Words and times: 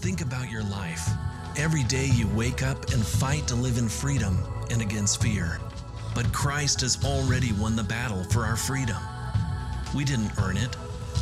Think 0.00 0.20
about 0.20 0.50
your 0.50 0.62
life. 0.64 1.08
Every 1.56 1.82
day 1.84 2.06
you 2.06 2.28
wake 2.28 2.62
up 2.62 2.90
and 2.92 3.04
fight 3.04 3.48
to 3.48 3.56
live 3.56 3.78
in 3.78 3.88
freedom 3.88 4.38
and 4.70 4.80
against 4.80 5.20
fear. 5.20 5.58
But 6.14 6.32
Christ 6.32 6.82
has 6.82 7.04
already 7.04 7.52
won 7.54 7.76
the 7.76 7.82
battle 7.82 8.22
for 8.24 8.44
our 8.44 8.56
freedom. 8.56 8.96
We 9.96 10.04
didn't 10.04 10.38
earn 10.40 10.56
it. 10.56 10.76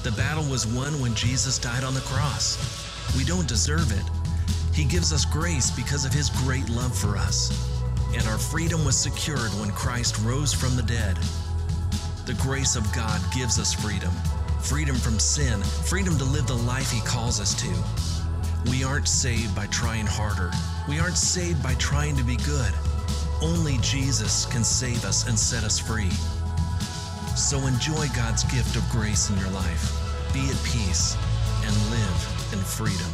The 0.05 0.13
battle 0.13 0.45
was 0.51 0.67
won 0.67 1.01
when 1.01 1.15
Jesus 1.15 1.59
died 1.59 1.85
on 1.85 1.95
the 1.95 2.01
cross. 2.03 2.59
We 3.17 3.25
don't 3.25 3.49
deserve 3.49 3.93
it. 3.93 4.05
He 4.75 4.85
gives 4.85 5.13
us 5.13 5.25
grace 5.25 5.71
because 5.71 6.05
of 6.05 6.13
His 6.13 6.29
great 6.45 6.69
love 6.69 6.97
for 6.97 7.17
us. 7.17 7.71
And 8.15 8.27
our 8.29 8.39
freedom 8.39 8.85
was 8.85 8.97
secured 8.97 9.51
when 9.59 9.71
Christ 9.73 10.19
rose 10.23 10.53
from 10.53 10.77
the 10.77 10.83
dead. 10.83 11.19
The 12.27 12.35
grace 12.43 12.77
of 12.77 12.93
God 12.95 13.21
gives 13.35 13.59
us 13.59 13.73
freedom 13.73 14.13
freedom 14.61 14.97
from 14.97 15.19
sin, 15.21 15.63
freedom 15.63 16.19
to 16.19 16.25
live 16.25 16.47
the 16.49 16.55
life 16.55 16.91
He 16.91 17.01
calls 17.03 17.41
us 17.41 17.55
to. 17.63 18.16
We 18.71 18.85
aren't 18.85 19.09
saved 19.09 19.55
by 19.55 19.67
trying 19.67 20.07
harder. 20.07 20.51
We 20.89 20.99
aren't 20.99 21.17
saved 21.17 21.63
by 21.63 21.75
trying 21.75 22.17
to 22.17 22.25
be 22.25 22.37
good. 22.37 22.73
Only 23.43 23.79
Jesus 23.79 24.47
can 24.47 24.65
save 24.65 25.05
us 25.05 25.29
and 25.29 25.39
set 25.39 25.63
us 25.63 25.79
free. 25.79 26.11
So 27.37 27.59
enjoy 27.67 28.09
God's 28.17 28.45
gift 28.45 28.77
of 28.77 28.89
grace 28.91 29.31
in 29.31 29.39
your 29.39 29.51
life. 29.51 29.93
Be 30.33 30.41
at 30.49 30.63
peace 30.65 31.17
and 31.65 31.75
live 31.91 32.53
in 32.53 32.59
freedom. 32.59 33.13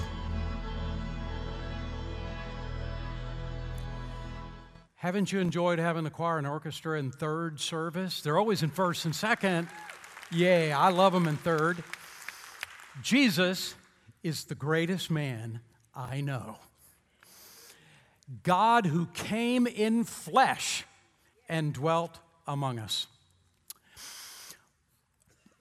Haven't 4.95 5.33
you 5.33 5.41
enjoyed 5.41 5.81
having 5.81 6.05
the 6.05 6.11
choir 6.11 6.39
and 6.39 6.47
orchestra 6.47 6.99
in 6.99 7.11
third 7.11 7.59
service? 7.59 8.23
They're 8.23 8.39
always 8.39 8.63
in 8.63 8.71
first 8.71 9.05
and 9.05 9.15
second. 9.15 9.67
Yay, 10.31 10.73
I 10.73 10.91
love 10.91 11.13
them 11.13 11.27
in 11.27 11.37
third. 11.37 11.83
Jesus 13.03 13.75
is 14.23 14.45
the 14.45 14.55
greatest 14.55 15.11
man 15.11 15.61
I 15.95 16.21
know. 16.21 16.59
God 18.43 18.87
who 18.87 19.07
came 19.07 19.67
in 19.67 20.05
flesh 20.05 20.85
and 21.49 21.73
dwelt 21.73 22.19
among 22.47 22.79
us. 22.79 23.07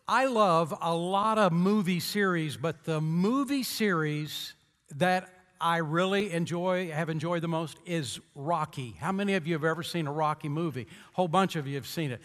I 0.08 0.26
love 0.26 0.74
a 0.82 0.94
lot 0.94 1.38
of 1.38 1.52
movie 1.54 2.00
series, 2.00 2.58
but 2.58 2.84
the 2.84 3.02
movie 3.02 3.64
series 3.64 4.54
that 4.98 5.30
I 5.60 5.78
really 5.78 6.32
enjoy, 6.32 6.92
have 6.92 7.10
enjoyed 7.10 7.44
the 7.44 7.48
most 7.48 7.78
is 7.86 8.20
Rocky. 8.36 8.96
How 9.00 9.12
many 9.12 9.36
of 9.36 9.46
you 9.46 9.54
have 9.54 9.64
ever 9.64 9.84
seen 9.84 10.08
a 10.08 10.12
Rocky 10.12 10.50
movie? 10.50 10.82
A 10.82 11.16
whole 11.16 11.28
bunch 11.28 11.56
of 11.56 11.68
you 11.68 11.76
have 11.76 11.88
seen 11.88 12.12
it. 12.12 12.20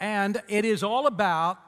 And 0.00 0.42
it 0.48 0.64
is 0.64 0.82
all 0.82 1.06
about 1.06 1.58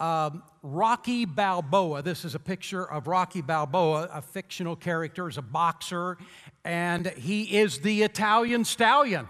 um, 0.00 0.42
Rocky 0.62 1.24
Balboa. 1.24 2.02
This 2.02 2.24
is 2.24 2.34
a 2.34 2.38
picture 2.38 2.84
of 2.84 3.06
Rocky 3.06 3.42
Balboa, 3.42 4.08
a 4.12 4.22
fictional 4.22 4.76
character, 4.76 5.28
is 5.28 5.38
a 5.38 5.42
boxer, 5.42 6.18
and 6.64 7.06
he 7.06 7.58
is 7.58 7.80
the 7.80 8.02
Italian 8.02 8.64
stallion. 8.64 9.28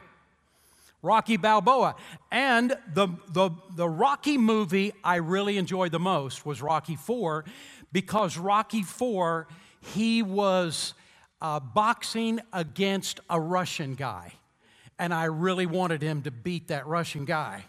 Rocky 1.01 1.37
Balboa. 1.37 1.95
And 2.33 2.77
the, 2.93 3.09
the, 3.33 3.51
the 3.77 3.89
Rocky 3.89 4.37
movie 4.37 4.93
I 5.05 5.17
really 5.17 5.57
enjoyed 5.57 5.93
the 5.93 6.01
most 6.01 6.45
was 6.45 6.61
Rocky 6.61 6.97
4 6.97 7.45
because 7.93 8.37
Rocky 8.37 8.83
4, 8.83 9.47
he 9.95 10.23
was 10.23 10.95
uh, 11.41 11.61
boxing 11.61 12.41
against 12.53 13.21
a 13.31 13.41
Russian 13.41 13.95
guy. 13.95 14.33
And 14.99 15.15
I 15.15 15.27
really 15.27 15.67
wanted 15.67 16.03
him 16.03 16.23
to 16.23 16.33
beat 16.33 16.69
that 16.69 16.87
Russian 16.87 17.25
guy. 17.25 17.65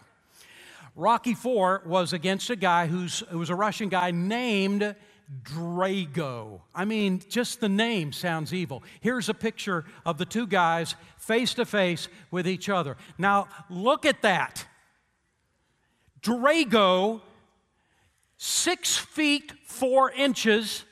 Rocky 1.00 1.32
Four 1.32 1.82
was 1.86 2.12
against 2.12 2.50
a 2.50 2.56
guy 2.56 2.86
who's, 2.86 3.20
who 3.30 3.38
was 3.38 3.48
a 3.48 3.54
Russian 3.54 3.88
guy 3.88 4.10
named 4.10 4.94
Drago. 5.44 6.60
I 6.74 6.84
mean, 6.84 7.22
just 7.26 7.60
the 7.60 7.70
name 7.70 8.12
sounds 8.12 8.52
evil. 8.52 8.82
Here's 9.00 9.30
a 9.30 9.34
picture 9.34 9.86
of 10.04 10.18
the 10.18 10.26
two 10.26 10.46
guys 10.46 10.94
face 11.16 11.54
to 11.54 11.64
face 11.64 12.08
with 12.30 12.46
each 12.46 12.68
other. 12.68 12.98
Now, 13.16 13.48
look 13.70 14.04
at 14.04 14.20
that. 14.20 14.66
Drago, 16.20 17.22
six 18.36 18.98
feet 18.98 19.54
four 19.64 20.10
inches, 20.10 20.84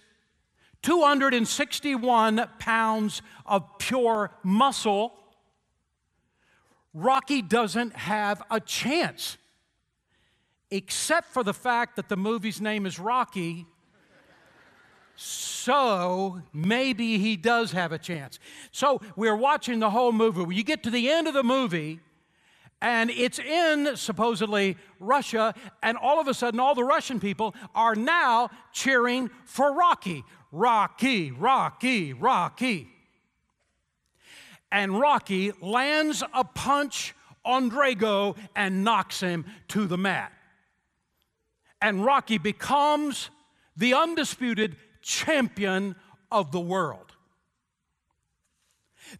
261 0.81 2.49
pounds 2.59 3.21
of 3.45 3.77
pure 3.77 4.31
muscle. 4.43 5.13
Rocky 6.95 7.43
doesn't 7.43 7.95
have 7.95 8.43
a 8.51 8.59
chance 8.59 9.37
except 10.71 11.29
for 11.33 11.43
the 11.43 11.55
fact 11.55 11.97
that 11.97 12.09
the 12.09 12.17
movie's 12.17 12.61
name 12.61 12.87
is 12.87 12.99
Rocky. 12.99 13.67
So 15.17 16.41
maybe 16.53 17.19
he 17.19 17.37
does 17.37 17.73
have 17.73 17.93
a 17.93 17.99
chance. 17.99 18.39
So 18.71 19.01
we're 19.17 19.37
watching 19.37 19.81
the 19.81 19.91
whole 19.91 20.13
movie. 20.13 20.55
You 20.55 20.63
get 20.63 20.83
to 20.85 20.91
the 20.91 21.11
end 21.11 21.27
of 21.27 21.35
the 21.35 21.43
movie, 21.43 22.01
and 22.81 23.11
it's 23.11 23.41
in 23.41 23.97
supposedly 23.97 24.77
Russia, 25.01 25.55
and 25.83 25.97
all 25.97 26.21
of 26.21 26.29
a 26.29 26.35
sudden, 26.35 26.61
all 26.61 26.77
the 26.77 26.85
Russian 26.85 27.19
people 27.19 27.55
are 27.75 27.97
now 27.97 28.51
cheering 28.73 29.31
for 29.45 29.75
Rocky. 29.75 30.23
Rocky, 30.53 31.33
Rocky, 31.33 32.13
Rocky. 32.13 32.89
And 34.71 35.01
Rocky 35.01 35.51
lands 35.61 36.23
a 36.33 36.45
punch 36.45 37.15
on 37.45 37.71
Drago 37.71 38.37
and 38.55 38.85
knocks 38.85 39.19
him 39.21 39.47
to 39.69 39.87
the 39.87 39.99
mat 39.99 40.33
and 41.81 42.05
Rocky 42.05 42.39
becomes 42.39 43.31
the 43.77 43.95
undisputed 43.95 44.77
champion 45.03 45.95
of 46.31 46.53
the 46.53 46.61
world. 46.61 47.13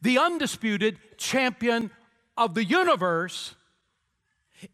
The 0.03 0.19
undisputed 0.19 0.99
champion 1.17 1.91
of 2.37 2.55
the 2.55 2.65
universe 2.65 3.55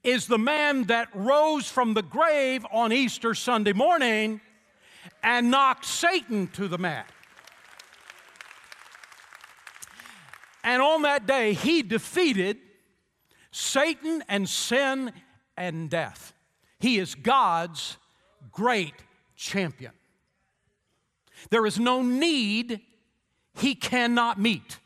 is 0.03 0.27
the 0.27 0.39
man 0.39 0.85
that 0.85 1.09
rose 1.15 1.69
from 1.69 1.95
the 1.95 2.03
grave 2.03 2.67
on 2.73 2.93
Easter 2.93 3.35
Sunday 3.35 3.73
morning 3.73 4.41
and 5.23 5.51
knocked 5.51 5.85
Satan 5.85 6.49
to 6.49 6.69
the 6.69 6.79
mat. 6.79 7.11
And 10.63 10.81
on 10.81 11.03
that 11.03 11.27
day, 11.27 11.53
he 11.53 11.83
defeated 11.83 12.57
Satan 13.51 14.25
and 14.29 14.49
sin 14.49 15.13
and 15.57 15.91
death. 15.91 16.34
He 16.85 16.99
is 16.99 17.15
God's 17.15 17.97
great 18.53 18.93
champion. 19.35 19.93
There 21.49 21.65
is 21.65 21.79
no 21.79 22.03
need 22.03 22.83
he 23.55 23.75
cannot 23.75 24.39
meet. 24.39 24.81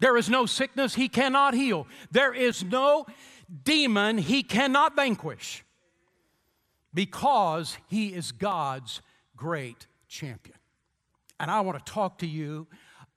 There 0.00 0.16
is 0.16 0.28
no 0.28 0.44
sickness 0.44 0.96
he 0.96 1.08
cannot 1.08 1.54
heal. 1.54 1.86
There 2.10 2.34
is 2.34 2.64
no 2.64 3.06
demon 3.62 4.18
he 4.18 4.42
cannot 4.42 4.96
vanquish 4.96 5.62
because 6.92 7.78
he 7.86 8.08
is 8.08 8.32
God's 8.32 9.02
great 9.36 9.86
champion. 10.08 10.58
And 11.38 11.48
I 11.48 11.60
want 11.60 11.78
to 11.78 11.92
talk 11.92 12.18
to 12.18 12.26
you 12.26 12.66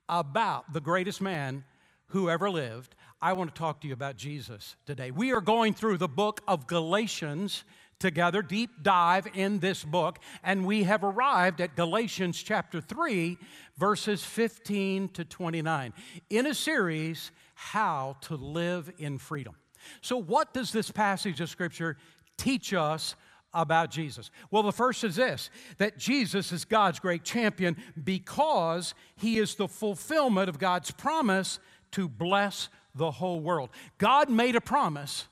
about 0.07 0.71
the 0.71 0.81
greatest 0.81 1.19
man 1.19 1.63
who 2.09 2.29
ever 2.29 2.47
lived. 2.47 2.93
I 3.25 3.33
want 3.33 3.55
to 3.55 3.57
talk 3.57 3.81
to 3.81 3.87
you 3.87 3.93
about 3.95 4.17
Jesus 4.17 4.75
today. 4.85 5.09
We 5.09 5.33
are 5.33 5.41
going 5.41 5.73
through 5.73 5.97
the 5.97 6.07
book 6.07 6.41
of 6.47 6.67
Galatians 6.67 7.63
together, 7.97 8.43
deep 8.43 8.83
dive 8.83 9.25
in 9.33 9.57
this 9.57 9.83
book, 9.83 10.19
and 10.43 10.63
we 10.63 10.83
have 10.83 11.03
arrived 11.03 11.59
at 11.59 11.75
Galatians 11.75 12.43
chapter 12.43 12.79
3, 12.79 13.39
verses 13.79 14.23
15 14.23 15.09
to 15.09 15.25
29, 15.25 15.91
in 16.29 16.45
a 16.45 16.53
series, 16.53 17.31
How 17.55 18.15
to 18.21 18.35
Live 18.35 18.91
in 18.99 19.17
Freedom. 19.17 19.55
So, 20.01 20.17
what 20.17 20.53
does 20.53 20.71
this 20.71 20.91
passage 20.91 21.41
of 21.41 21.49
Scripture 21.49 21.97
teach 22.37 22.75
us 22.75 23.15
about 23.55 23.89
Jesus? 23.89 24.29
Well, 24.51 24.61
the 24.61 24.71
first 24.71 25.03
is 25.03 25.15
this 25.15 25.49
that 25.79 25.97
Jesus 25.97 26.51
is 26.51 26.63
God's 26.63 26.99
great 26.99 27.23
champion 27.23 27.75
because 28.03 28.93
he 29.15 29.39
is 29.39 29.55
the 29.55 29.67
fulfillment 29.67 30.47
of 30.47 30.59
God's 30.59 30.91
promise 30.91 31.57
to 31.93 32.07
bless 32.07 32.69
the 32.95 33.11
whole 33.11 33.39
world. 33.39 33.69
God 33.97 34.29
made 34.29 34.55
a 34.55 34.61
promise 34.61 35.25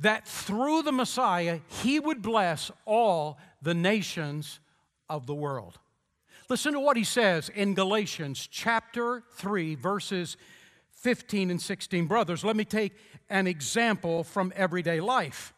that 0.00 0.26
through 0.26 0.82
the 0.82 0.92
Messiah, 0.92 1.60
he 1.82 1.98
would 1.98 2.22
bless 2.22 2.70
all 2.84 3.38
the 3.62 3.74
nations 3.74 4.60
of 5.08 5.26
the 5.26 5.34
world. 5.34 5.78
Listen 6.48 6.72
to 6.72 6.80
what 6.80 6.96
he 6.96 7.04
says 7.04 7.48
in 7.48 7.74
Galatians 7.74 8.48
chapter 8.50 9.22
3, 9.32 9.74
verses 9.74 10.36
15 10.92 11.50
and 11.50 11.60
16. 11.60 12.06
Brothers, 12.06 12.44
let 12.44 12.56
me 12.56 12.64
take 12.64 12.94
an 13.28 13.46
example 13.46 14.24
from 14.24 14.52
everyday 14.56 15.00
life. 15.00 15.52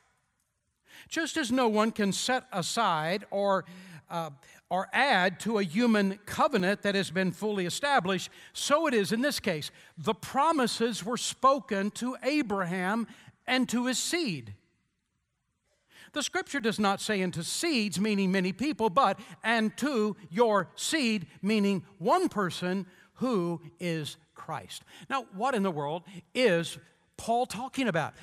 Just 1.09 1.37
as 1.37 1.51
no 1.51 1.69
one 1.69 1.93
can 1.93 2.13
set 2.13 2.45
aside 2.53 3.25
or 3.31 3.65
uh, 4.11 4.31
or 4.71 4.89
add 4.93 5.41
to 5.41 5.59
a 5.59 5.65
human 5.65 6.19
covenant 6.25 6.83
that 6.83 6.95
has 6.95 7.11
been 7.11 7.33
fully 7.33 7.67
established, 7.67 8.31
so 8.53 8.87
it 8.87 8.95
is 8.95 9.13
in 9.13 9.21
this 9.21 9.41
case. 9.41 9.71
The 9.99 10.15
promises 10.15 11.05
were 11.05 11.17
spoken 11.17 11.91
to 11.93 12.17
Abraham 12.23 13.09
and 13.47 13.69
to 13.69 13.87
his 13.87 13.99
seed. 13.99 14.55
The 16.13 16.23
scripture 16.23 16.61
does 16.61 16.79
not 16.79 17.01
say 17.01 17.21
into 17.21 17.45
seeds, 17.45 18.01
meaning 18.01 18.33
many 18.33 18.53
people, 18.53 18.91
but 18.91 19.19
and 19.45 19.77
to 19.79 20.17
your 20.31 20.69
seed, 20.75 21.27
meaning 21.43 21.85
one 21.99 22.29
person 22.29 22.87
who 23.15 23.61
is 23.79 24.17
Christ. 24.35 24.83
Now, 25.09 25.27
what 25.35 25.55
in 25.55 25.63
the 25.63 25.71
world 25.71 26.03
is 26.35 26.79
Paul 27.17 27.47
talking 27.47 27.87
about? 27.87 28.15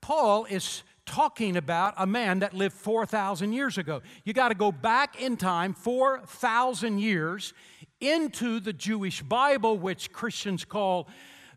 Paul 0.00 0.44
is 0.44 0.82
talking 1.06 1.56
about 1.56 1.94
a 1.96 2.06
man 2.06 2.40
that 2.40 2.52
lived 2.52 2.74
4,000 2.74 3.52
years 3.52 3.78
ago. 3.78 4.02
You 4.24 4.32
got 4.32 4.48
to 4.48 4.54
go 4.54 4.70
back 4.70 5.20
in 5.22 5.36
time 5.36 5.72
4,000 5.72 6.98
years 6.98 7.54
into 8.00 8.60
the 8.60 8.72
Jewish 8.72 9.22
Bible, 9.22 9.78
which 9.78 10.12
Christians 10.12 10.64
call 10.64 11.08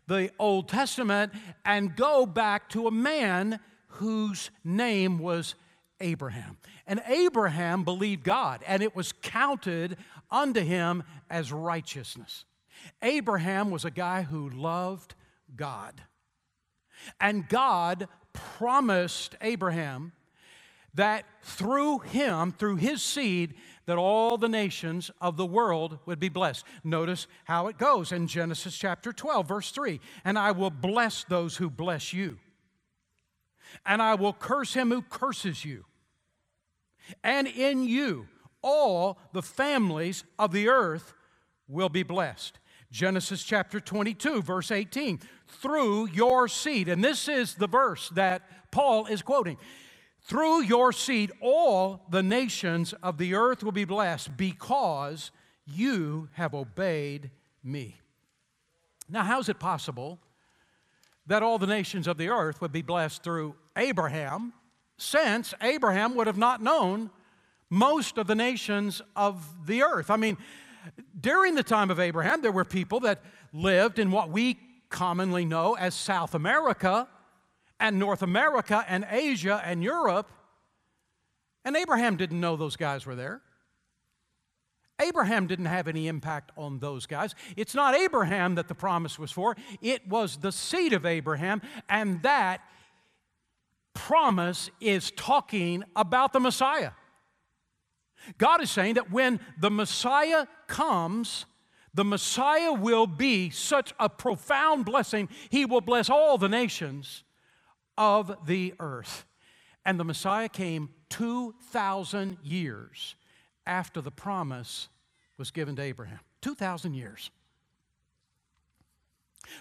the 0.06 0.30
Old 0.38 0.68
Testament, 0.68 1.32
and 1.64 1.94
go 1.94 2.24
back 2.24 2.68
to 2.70 2.86
a 2.86 2.90
man 2.90 3.60
whose 3.88 4.50
name 4.64 5.18
was 5.18 5.54
Abraham. 6.00 6.56
And 6.86 7.02
Abraham 7.06 7.84
believed 7.84 8.24
God, 8.24 8.62
and 8.66 8.82
it 8.82 8.96
was 8.96 9.12
counted 9.12 9.96
unto 10.30 10.60
him 10.60 11.02
as 11.28 11.52
righteousness. 11.52 12.44
Abraham 13.02 13.70
was 13.70 13.84
a 13.84 13.90
guy 13.90 14.22
who 14.22 14.48
loved 14.48 15.14
God. 15.54 16.00
And 17.20 17.48
God 17.48 18.08
promised 18.32 19.36
Abraham 19.40 20.12
that 20.94 21.24
through 21.42 22.00
him, 22.00 22.52
through 22.52 22.76
his 22.76 23.02
seed, 23.02 23.54
that 23.86 23.98
all 23.98 24.36
the 24.36 24.48
nations 24.48 25.10
of 25.20 25.36
the 25.36 25.46
world 25.46 25.98
would 26.06 26.20
be 26.20 26.28
blessed. 26.28 26.64
Notice 26.84 27.26
how 27.44 27.66
it 27.68 27.78
goes 27.78 28.12
in 28.12 28.26
Genesis 28.26 28.76
chapter 28.76 29.12
12, 29.12 29.48
verse 29.48 29.70
3 29.70 30.00
And 30.24 30.38
I 30.38 30.52
will 30.52 30.70
bless 30.70 31.24
those 31.24 31.56
who 31.56 31.70
bless 31.70 32.12
you, 32.12 32.38
and 33.86 34.02
I 34.02 34.14
will 34.14 34.32
curse 34.32 34.74
him 34.74 34.90
who 34.90 35.02
curses 35.02 35.64
you. 35.64 35.84
And 37.24 37.46
in 37.48 37.84
you, 37.84 38.28
all 38.62 39.18
the 39.32 39.42
families 39.42 40.24
of 40.38 40.52
the 40.52 40.68
earth 40.68 41.14
will 41.66 41.88
be 41.88 42.02
blessed. 42.02 42.58
Genesis 42.90 43.44
chapter 43.44 43.78
22, 43.78 44.42
verse 44.42 44.70
18, 44.70 45.20
through 45.60 46.08
your 46.08 46.48
seed. 46.48 46.88
And 46.88 47.02
this 47.02 47.28
is 47.28 47.54
the 47.54 47.66
verse 47.66 48.08
that 48.10 48.70
Paul 48.70 49.06
is 49.06 49.22
quoting. 49.22 49.56
Through 50.22 50.62
your 50.62 50.92
seed, 50.92 51.32
all 51.40 52.02
the 52.10 52.22
nations 52.22 52.92
of 53.02 53.18
the 53.18 53.34
earth 53.34 53.62
will 53.64 53.72
be 53.72 53.84
blessed 53.84 54.36
because 54.36 55.30
you 55.66 56.28
have 56.32 56.54
obeyed 56.54 57.30
me. 57.64 58.00
Now, 59.08 59.24
how's 59.24 59.48
it 59.48 59.58
possible 59.58 60.18
that 61.26 61.42
all 61.42 61.58
the 61.58 61.66
nations 61.66 62.06
of 62.06 62.16
the 62.16 62.28
earth 62.28 62.60
would 62.60 62.72
be 62.72 62.82
blessed 62.82 63.22
through 63.22 63.54
Abraham, 63.76 64.52
since 64.98 65.54
Abraham 65.62 66.14
would 66.14 66.26
have 66.26 66.38
not 66.38 66.62
known 66.62 67.10
most 67.70 68.18
of 68.18 68.26
the 68.26 68.34
nations 68.34 69.00
of 69.16 69.66
the 69.66 69.82
earth? 69.82 70.10
I 70.10 70.16
mean, 70.16 70.36
during 71.18 71.54
the 71.54 71.62
time 71.62 71.90
of 71.90 71.98
Abraham, 71.98 72.42
there 72.42 72.52
were 72.52 72.64
people 72.64 73.00
that 73.00 73.22
lived 73.52 73.98
in 73.98 74.10
what 74.10 74.30
we 74.30 74.58
commonly 74.90 75.44
know 75.44 75.74
as 75.74 75.94
South 75.94 76.34
America 76.34 77.08
and 77.78 77.98
North 77.98 78.22
America 78.22 78.84
and 78.86 79.06
Asia 79.10 79.62
and 79.64 79.82
Europe. 79.82 80.30
And 81.64 81.76
Abraham 81.76 82.16
didn't 82.16 82.40
know 82.40 82.56
those 82.56 82.76
guys 82.76 83.06
were 83.06 83.14
there. 83.14 83.40
Abraham 85.00 85.46
didn't 85.46 85.66
have 85.66 85.88
any 85.88 86.08
impact 86.08 86.52
on 86.56 86.78
those 86.78 87.06
guys. 87.06 87.34
It's 87.56 87.74
not 87.74 87.94
Abraham 87.94 88.56
that 88.56 88.68
the 88.68 88.74
promise 88.74 89.18
was 89.18 89.32
for, 89.32 89.56
it 89.80 90.06
was 90.06 90.36
the 90.36 90.52
seed 90.52 90.92
of 90.92 91.06
Abraham, 91.06 91.62
and 91.88 92.22
that 92.22 92.60
promise 93.94 94.70
is 94.80 95.10
talking 95.12 95.84
about 95.96 96.32
the 96.34 96.40
Messiah. 96.40 96.90
God 98.36 98.62
is 98.62 98.70
saying 98.70 98.94
that 98.94 99.10
when 99.10 99.40
the 99.58 99.70
Messiah 99.70 100.46
comes, 100.66 101.46
the 101.94 102.04
Messiah 102.04 102.72
will 102.72 103.06
be 103.06 103.50
such 103.50 103.92
a 103.98 104.08
profound 104.08 104.84
blessing, 104.84 105.28
he 105.48 105.64
will 105.64 105.80
bless 105.80 106.08
all 106.08 106.38
the 106.38 106.48
nations 106.48 107.24
of 107.98 108.36
the 108.46 108.74
earth. 108.78 109.26
And 109.84 109.98
the 109.98 110.04
Messiah 110.04 110.48
came 110.48 110.90
2,000 111.08 112.38
years 112.42 113.16
after 113.66 114.00
the 114.00 114.10
promise 114.10 114.88
was 115.36 115.50
given 115.50 115.76
to 115.76 115.82
Abraham. 115.82 116.20
2,000 116.42 116.94
years. 116.94 117.30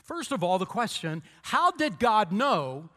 First 0.03 0.31
of 0.31 0.43
all, 0.43 0.59
the 0.59 0.65
question 0.65 1.23
how 1.41 1.71
did 1.71 1.99
God 1.99 2.31
know 2.31 2.89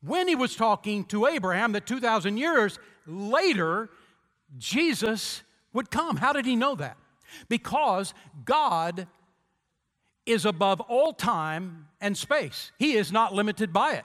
when 0.00 0.28
he 0.28 0.34
was 0.34 0.56
talking 0.56 1.04
to 1.04 1.26
Abraham 1.26 1.72
that 1.72 1.86
2,000 1.86 2.36
years 2.36 2.78
later 3.06 3.90
Jesus 4.58 5.42
would 5.72 5.90
come. 5.90 6.16
How 6.16 6.32
did 6.32 6.46
he 6.46 6.56
know 6.56 6.74
that? 6.76 6.96
Because 7.48 8.14
God 8.44 9.06
is 10.24 10.44
above 10.44 10.80
all 10.80 11.12
time 11.12 11.88
and 12.00 12.16
space, 12.16 12.72
He 12.78 12.94
is 12.94 13.12
not 13.12 13.34
limited 13.34 13.72
by 13.72 13.94
it. 13.94 14.04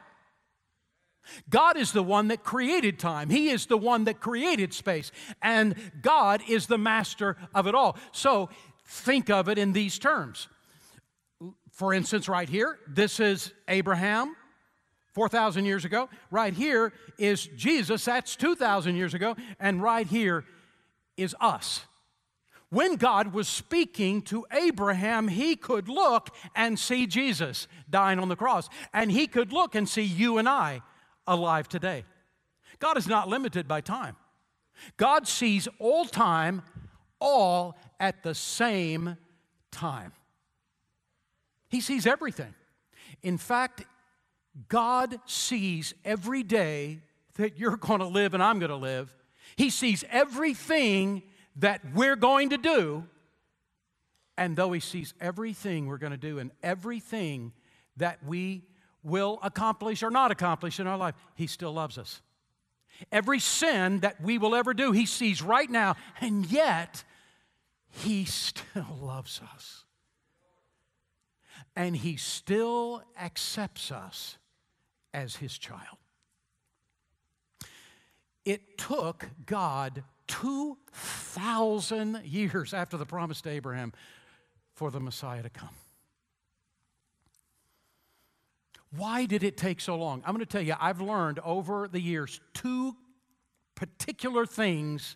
God 1.50 1.78
is 1.78 1.92
the 1.92 2.04
one 2.04 2.30
that 2.30 2.44
created 2.44 3.00
time. 3.00 3.30
He 3.30 3.50
is 3.50 3.68
the 3.68 3.78
one 3.78 4.06
that 4.06 4.20
created 4.20 4.74
space. 4.74 5.12
And 5.42 5.76
God 6.02 6.42
is 6.48 6.68
the 6.68 6.78
master 6.78 7.38
of 7.54 7.68
it 7.68 7.76
all. 7.76 7.98
So 8.12 8.50
think 8.86 9.30
of 9.30 9.48
it 9.48 9.58
in 9.58 9.74
these 9.74 10.00
terms. 10.00 10.48
For 11.72 11.94
instance, 11.94 12.28
right 12.28 12.50
here, 12.50 12.78
this 12.88 13.20
is 13.20 13.54
Abraham, 13.68 14.36
4,000 15.14 15.66
years 15.66 15.86
ago. 15.86 16.10
Right 16.30 16.54
here 16.54 16.94
is 17.18 17.48
Jesus, 17.56 18.06
that's 18.06 18.36
2,000 18.36 18.96
years 18.96 19.14
ago. 19.14 19.36
And 19.60 19.82
right 19.82 20.08
here 20.08 20.44
is 21.18 21.36
us. 21.40 21.86
When 22.72 22.96
God 22.96 23.34
was 23.34 23.50
speaking 23.50 24.22
to 24.24 24.46
Abraham, 24.50 25.28
he 25.28 25.58
could 25.58 25.90
look 25.90 26.34
and 26.56 26.80
see 26.80 27.06
Jesus 27.06 27.68
dying 27.90 28.18
on 28.18 28.30
the 28.30 28.36
cross. 28.38 28.70
And 28.94 29.12
he 29.12 29.28
could 29.28 29.52
look 29.52 29.76
and 29.76 29.88
see 29.88 30.04
you 30.04 30.38
and 30.38 30.48
I 30.48 30.82
alive 31.28 31.68
today. 31.68 32.06
God 32.80 32.98
is 32.98 33.08
not 33.08 33.28
limited 33.28 33.68
by 33.68 33.82
time. 33.82 34.16
God 34.96 35.28
sees 35.28 35.68
all 35.80 36.06
time, 36.06 36.62
all 37.20 37.78
at 38.00 38.24
the 38.24 38.34
same 38.34 39.18
time. 39.70 40.14
He 41.68 41.82
sees 41.82 42.08
everything. 42.08 42.54
In 43.22 43.38
fact, 43.38 43.84
God 44.70 45.20
sees 45.26 45.94
every 46.06 46.42
day 46.42 47.02
that 47.36 47.60
you're 47.60 47.76
going 47.76 48.00
to 48.00 48.08
live 48.08 48.34
and 48.34 48.42
I'm 48.42 48.60
going 48.60 48.72
to 48.72 48.78
live. 48.78 49.14
He 49.58 49.70
sees 49.70 50.06
everything 50.10 51.24
that 51.58 51.82
we're 51.94 52.16
going 52.16 52.50
to 52.50 52.58
do. 52.58 53.06
And 54.38 54.56
though 54.56 54.72
He 54.72 54.80
sees 54.80 55.14
everything 55.20 55.88
we're 55.88 55.98
going 55.98 56.12
to 56.12 56.18
do 56.18 56.40
and 56.40 56.52
everything 56.64 57.54
that 57.98 58.24
we 58.26 58.64
will 59.04 59.40
accomplish 59.44 60.04
or 60.04 60.10
not 60.10 60.32
accomplish 60.32 60.80
in 60.80 60.88
our 60.88 60.98
life, 60.98 61.16
He 61.36 61.48
still 61.48 61.74
loves 61.74 61.98
us. 61.98 62.22
Every 63.12 63.40
sin 63.40 64.00
that 64.02 64.22
we 64.22 64.38
will 64.38 64.56
ever 64.56 64.74
do, 64.74 64.92
He 64.92 65.06
sees 65.06 65.42
right 65.42 65.70
now, 65.70 65.96
and 66.20 66.46
yet 66.46 67.04
He 67.90 68.26
still 68.26 68.98
loves 69.02 69.42
us. 69.54 69.86
And 71.76 71.96
He 71.96 72.16
still 72.18 73.04
accepts 73.20 73.92
us 73.92 74.38
as 75.14 75.38
his 75.38 75.58
child. 75.58 75.98
It 78.46 78.78
took 78.78 79.30
God 79.46 80.04
2,000 80.28 82.22
years 82.24 82.74
after 82.74 82.98
the 82.98 83.06
promise 83.06 83.42
to 83.42 83.50
Abraham 83.50 83.94
for 84.74 84.92
the 84.92 85.00
Messiah 85.00 85.44
to 85.44 85.50
come. 85.50 85.70
Why 88.96 89.26
did 89.26 89.44
it 89.44 89.56
take 89.58 89.80
so 89.80 89.96
long? 89.96 90.22
I'm 90.26 90.34
going 90.34 90.46
to 90.46 90.52
tell 90.52 90.62
you, 90.62 90.76
I've 90.80 91.02
learned 91.02 91.40
over 91.40 91.88
the 91.88 92.00
years 92.00 92.42
two 92.54 92.96
particular 93.76 94.46
things 94.46 95.16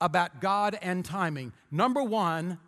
about 0.00 0.40
God 0.40 0.78
and 0.80 1.04
timing. 1.04 1.52
Number 1.70 2.02
one, 2.02 2.58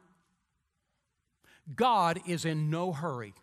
God 1.74 2.20
is 2.26 2.44
in 2.44 2.70
no 2.70 2.92
hurry. 2.92 3.34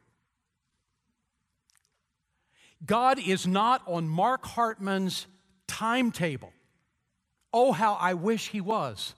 God 2.85 3.19
is 3.19 3.45
not 3.45 3.81
on 3.85 4.07
Mark 4.07 4.45
Hartman's 4.45 5.27
timetable. 5.67 6.53
Oh, 7.53 7.71
how 7.71 7.93
I 7.93 8.13
wish 8.13 8.49
he 8.49 8.61
was. 8.61 9.15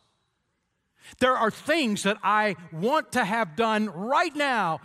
There 1.19 1.35
are 1.37 1.51
things 1.51 2.03
that 2.03 2.17
I 2.23 2.55
want 2.71 3.11
to 3.13 3.25
have 3.25 3.55
done 3.55 3.89
right 3.89 4.35
now, 4.35 4.79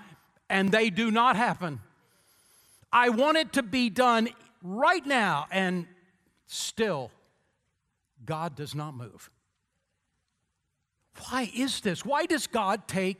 and 0.50 0.70
they 0.70 0.90
do 0.90 1.10
not 1.10 1.36
happen. 1.36 1.80
I 2.92 3.10
want 3.10 3.36
it 3.36 3.52
to 3.54 3.62
be 3.62 3.90
done 3.90 4.28
right 4.62 5.04
now, 5.06 5.46
and 5.50 5.86
still, 6.46 7.10
God 8.24 8.56
does 8.56 8.74
not 8.74 8.94
move. 8.94 9.30
Why 11.28 11.50
is 11.54 11.80
this? 11.80 12.04
Why 12.04 12.26
does 12.26 12.46
God 12.46 12.86
take 12.88 13.18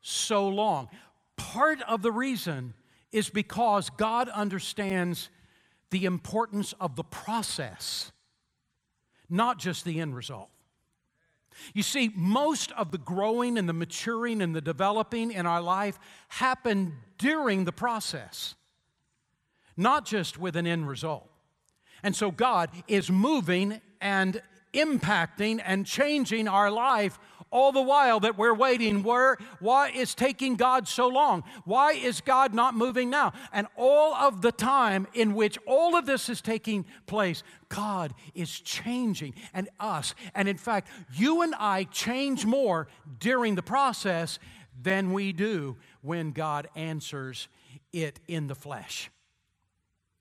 so 0.00 0.48
long? 0.48 0.88
Part 1.36 1.80
of 1.82 2.02
the 2.02 2.12
reason 2.12 2.74
is 3.12 3.30
because 3.30 3.90
God 3.90 4.28
understands 4.28 5.30
the 5.90 6.04
importance 6.04 6.74
of 6.80 6.96
the 6.96 7.02
process 7.02 8.12
not 9.30 9.58
just 9.58 9.84
the 9.84 10.00
end 10.00 10.14
result. 10.14 10.50
You 11.74 11.82
see, 11.82 12.10
most 12.14 12.72
of 12.72 12.90
the 12.90 12.98
growing 12.98 13.58
and 13.58 13.68
the 13.68 13.72
maturing 13.72 14.40
and 14.40 14.54
the 14.54 14.60
developing 14.60 15.30
in 15.30 15.46
our 15.46 15.60
life 15.60 15.98
happen 16.28 16.94
during 17.18 17.64
the 17.64 17.72
process, 17.72 18.54
not 19.76 20.06
just 20.06 20.38
with 20.38 20.56
an 20.56 20.66
end 20.66 20.88
result. 20.88 21.28
And 22.02 22.16
so 22.16 22.30
God 22.30 22.70
is 22.88 23.10
moving 23.10 23.80
and 24.00 24.40
impacting 24.72 25.60
and 25.64 25.84
changing 25.84 26.48
our 26.48 26.70
life 26.70 27.18
all 27.50 27.72
the 27.72 27.82
while 27.82 28.20
that 28.20 28.38
we're 28.38 28.54
waiting. 28.54 29.02
Where, 29.02 29.36
why 29.58 29.90
is 29.90 30.14
taking 30.14 30.56
God 30.56 30.86
so 30.88 31.08
long? 31.08 31.44
Why 31.64 31.92
is 31.92 32.20
God 32.20 32.54
not 32.54 32.74
moving 32.74 33.10
now? 33.10 33.32
And 33.52 33.66
all 33.76 34.14
of 34.14 34.42
the 34.42 34.52
time 34.52 35.06
in 35.14 35.34
which 35.34 35.58
all 35.66 35.96
of 35.96 36.06
this 36.06 36.28
is 36.28 36.40
taking 36.40 36.86
place, 37.06 37.42
God 37.68 38.14
is 38.34 38.50
changing 38.50 39.34
and 39.52 39.68
us. 39.78 40.14
And 40.34 40.48
in 40.48 40.56
fact, 40.56 40.88
you 41.14 41.42
and 41.42 41.54
I 41.56 41.84
change 41.84 42.46
more 42.46 42.88
during 43.18 43.54
the 43.54 43.62
process 43.62 44.38
than 44.80 45.12
we 45.12 45.32
do 45.32 45.76
when 46.02 46.32
God 46.32 46.68
answers 46.74 47.48
it 47.92 48.20
in 48.28 48.46
the 48.46 48.54
flesh. 48.54 49.10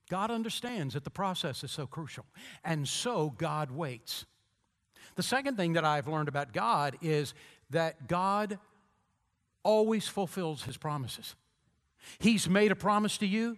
God 0.09 0.31
understands 0.31 0.95
that 0.95 1.03
the 1.03 1.11
process 1.11 1.63
is 1.63 1.71
so 1.71 1.85
crucial, 1.85 2.25
and 2.63 2.87
so 2.87 3.29
God 3.29 3.69
waits. 3.69 4.25
The 5.19 5.23
second 5.23 5.57
thing 5.57 5.73
that 5.73 5.83
I've 5.83 6.07
learned 6.07 6.29
about 6.29 6.53
God 6.53 6.95
is 7.01 7.33
that 7.71 8.07
God 8.07 8.57
always 9.63 10.07
fulfills 10.07 10.63
his 10.63 10.77
promises. 10.77 11.35
He's 12.19 12.47
made 12.47 12.71
a 12.71 12.75
promise 12.75 13.17
to 13.17 13.27
you, 13.27 13.57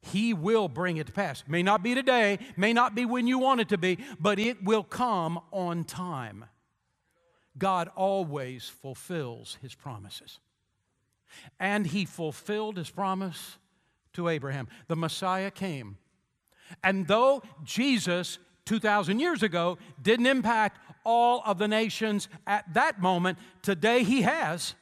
he 0.00 0.32
will 0.32 0.68
bring 0.68 0.98
it 0.98 1.08
to 1.08 1.12
pass. 1.12 1.42
May 1.48 1.64
not 1.64 1.82
be 1.82 1.96
today, 1.96 2.38
may 2.56 2.72
not 2.72 2.94
be 2.94 3.06
when 3.06 3.26
you 3.26 3.40
want 3.40 3.60
it 3.60 3.70
to 3.70 3.76
be, 3.76 3.98
but 4.20 4.38
it 4.38 4.62
will 4.62 4.84
come 4.84 5.40
on 5.50 5.82
time. 5.82 6.44
God 7.58 7.90
always 7.96 8.68
fulfills 8.68 9.58
his 9.60 9.74
promises. 9.74 10.38
And 11.58 11.88
he 11.88 12.04
fulfilled 12.04 12.76
his 12.76 12.90
promise 12.90 13.58
to 14.12 14.28
Abraham. 14.28 14.68
The 14.86 14.94
Messiah 14.94 15.50
came. 15.50 15.98
And 16.84 17.08
though 17.08 17.42
Jesus 17.64 18.38
2,000 18.66 19.20
years 19.20 19.42
ago 19.42 19.78
didn't 20.00 20.26
impact 20.26 20.78
all 21.04 21.42
of 21.44 21.58
the 21.58 21.68
nations 21.68 22.28
at 22.46 22.72
that 22.74 23.00
moment. 23.00 23.38
Today 23.62 24.04
he 24.04 24.22
has. 24.22 24.74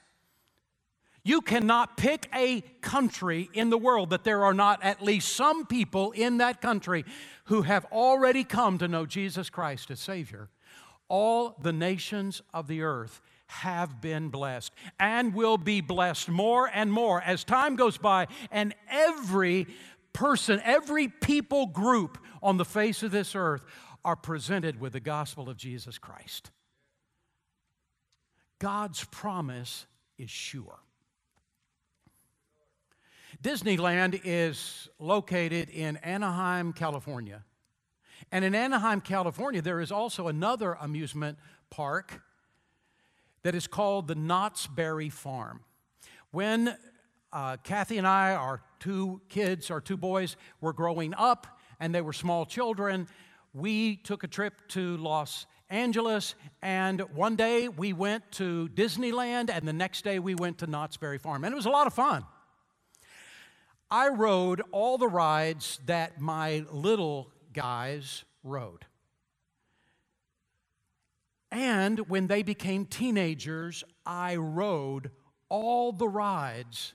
You 1.25 1.41
cannot 1.41 1.97
pick 1.97 2.29
a 2.35 2.63
country 2.81 3.49
in 3.53 3.71
the 3.71 3.79
world 3.79 4.11
that 4.11 4.25
there 4.25 4.45
are 4.45 4.55
not 4.55 4.83
at 4.83 5.03
least 5.03 5.37
some 5.37 5.67
people 5.67 6.11
in 6.13 6.39
that 6.39 6.61
country 6.61 7.05
who 7.45 7.63
have 7.63 7.85
already 7.93 8.43
come 8.43 8.79
to 8.79 8.89
know 8.89 9.07
Jesus 9.07 9.49
Christ 9.49 9.91
as 9.91 10.01
Savior. 10.01 10.49
All 11.09 11.57
the 11.61 11.73
nations 11.73 12.43
of 12.53 12.67
the 12.67 12.83
earth 12.83 13.21
have 13.47 14.01
been 14.01 14.31
blessed 14.31 14.73
and 14.99 15.35
will 15.35 15.59
be 15.59 15.81
blessed 15.81 16.29
more 16.29 16.71
and 16.73 16.91
more 16.91 17.21
as 17.21 17.45
time 17.45 17.77
goes 17.77 17.99
by, 17.99 18.27
and 18.51 18.75
every 18.91 19.67
person, 20.13 20.61
every 20.65 21.09
people 21.09 21.67
group 21.67 22.19
on 22.43 22.57
the 22.57 22.65
face 22.65 23.03
of 23.03 23.11
this 23.11 23.35
earth 23.35 23.65
are 24.05 24.17
presented 24.17 24.81
with 24.81 24.93
the 24.93 25.01
gospel 25.01 25.49
of 25.49 25.57
Jesus 25.57 25.99
Christ. 25.99 26.51
God's 28.59 29.05
promise 29.05 29.87
is 30.19 30.31
sure. 30.31 30.81
Disneyland 33.43 34.21
is 34.25 34.89
located 34.99 35.71
in 35.71 35.97
Anaheim, 35.99 36.73
California. 36.73 37.45
And 38.31 38.45
in 38.45 38.55
Anaheim, 38.55 39.01
California, 39.01 39.63
there 39.63 39.81
is 39.81 39.91
also 39.91 40.29
another 40.29 40.75
amusement 40.81 41.39
park 41.71 42.23
that 43.43 43.55
is 43.55 43.67
called 43.67 44.07
the 44.07 44.15
Knott's 44.15 44.67
Berry 44.67 45.09
Farm. 45.09 45.61
When 46.31 46.77
uh, 47.33 47.57
Kathy 47.65 47.99
and 47.99 48.07
I, 48.07 48.35
our 48.35 48.63
two 48.83 49.21
kids, 49.29 49.71
our 49.71 49.81
two 49.81 49.97
boys, 49.97 50.37
were 50.61 50.73
growing 50.73 51.15
up 51.15 51.47
and 51.79 51.95
they 51.95 52.01
were 52.01 52.13
small 52.13 52.45
children, 52.45 53.07
we 53.55 53.97
took 53.97 54.25
a 54.25 54.29
trip 54.29 54.67
to 54.69 54.97
Los 54.97 55.47
Angeles, 55.71 56.35
and 56.63 57.01
one 57.15 57.37
day 57.37 57.69
we 57.69 57.93
went 57.93 58.31
to 58.33 58.69
Disneyland, 58.75 59.51
and 59.51 59.67
the 59.67 59.73
next 59.73 60.05
day 60.05 60.19
we 60.19 60.35
went 60.35 60.59
to 60.59 60.67
Knott's 60.67 60.97
Berry 60.97 61.19
Farm. 61.19 61.45
And 61.45 61.53
it 61.53 61.57
was 61.57 61.67
a 61.67 61.71
lot 61.71 61.87
of 61.87 61.95
fun. 61.95 62.25
I 63.91 64.09
rode 64.09 64.63
all 64.73 64.99
the 64.99 65.09
rides 65.09 65.79
that 65.87 66.21
my 66.21 66.65
little 66.71 67.31
guys 67.53 68.25
rode. 68.43 68.87
And 71.51 72.09
when 72.09 72.27
they 72.27 72.43
became 72.43 72.87
teenagers, 72.87 73.85
I 74.05 74.37
rode 74.37 75.11
all 75.49 75.93
the 75.93 76.09
rides 76.09 76.95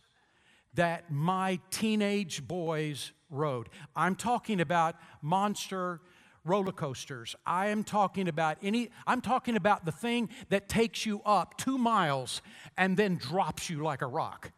that 0.77 1.11
my 1.11 1.59
teenage 1.69 2.47
boys 2.47 3.11
rode. 3.29 3.67
I'm 3.95 4.15
talking 4.15 4.61
about 4.61 4.95
monster 5.21 5.99
roller 6.45 6.71
coasters. 6.71 7.35
I 7.45 7.67
am 7.67 7.83
talking 7.83 8.27
about 8.27 8.57
any, 8.61 8.89
I'm 9.05 9.19
talking 9.19 9.55
about 9.55 9.85
the 9.85 9.91
thing 9.91 10.29
that 10.49 10.69
takes 10.69 11.05
you 11.05 11.21
up 11.25 11.57
two 11.57 11.77
miles 11.77 12.41
and 12.77 12.95
then 12.95 13.17
drops 13.17 13.69
you 13.69 13.83
like 13.83 14.01
a 14.01 14.07
rock. 14.07 14.51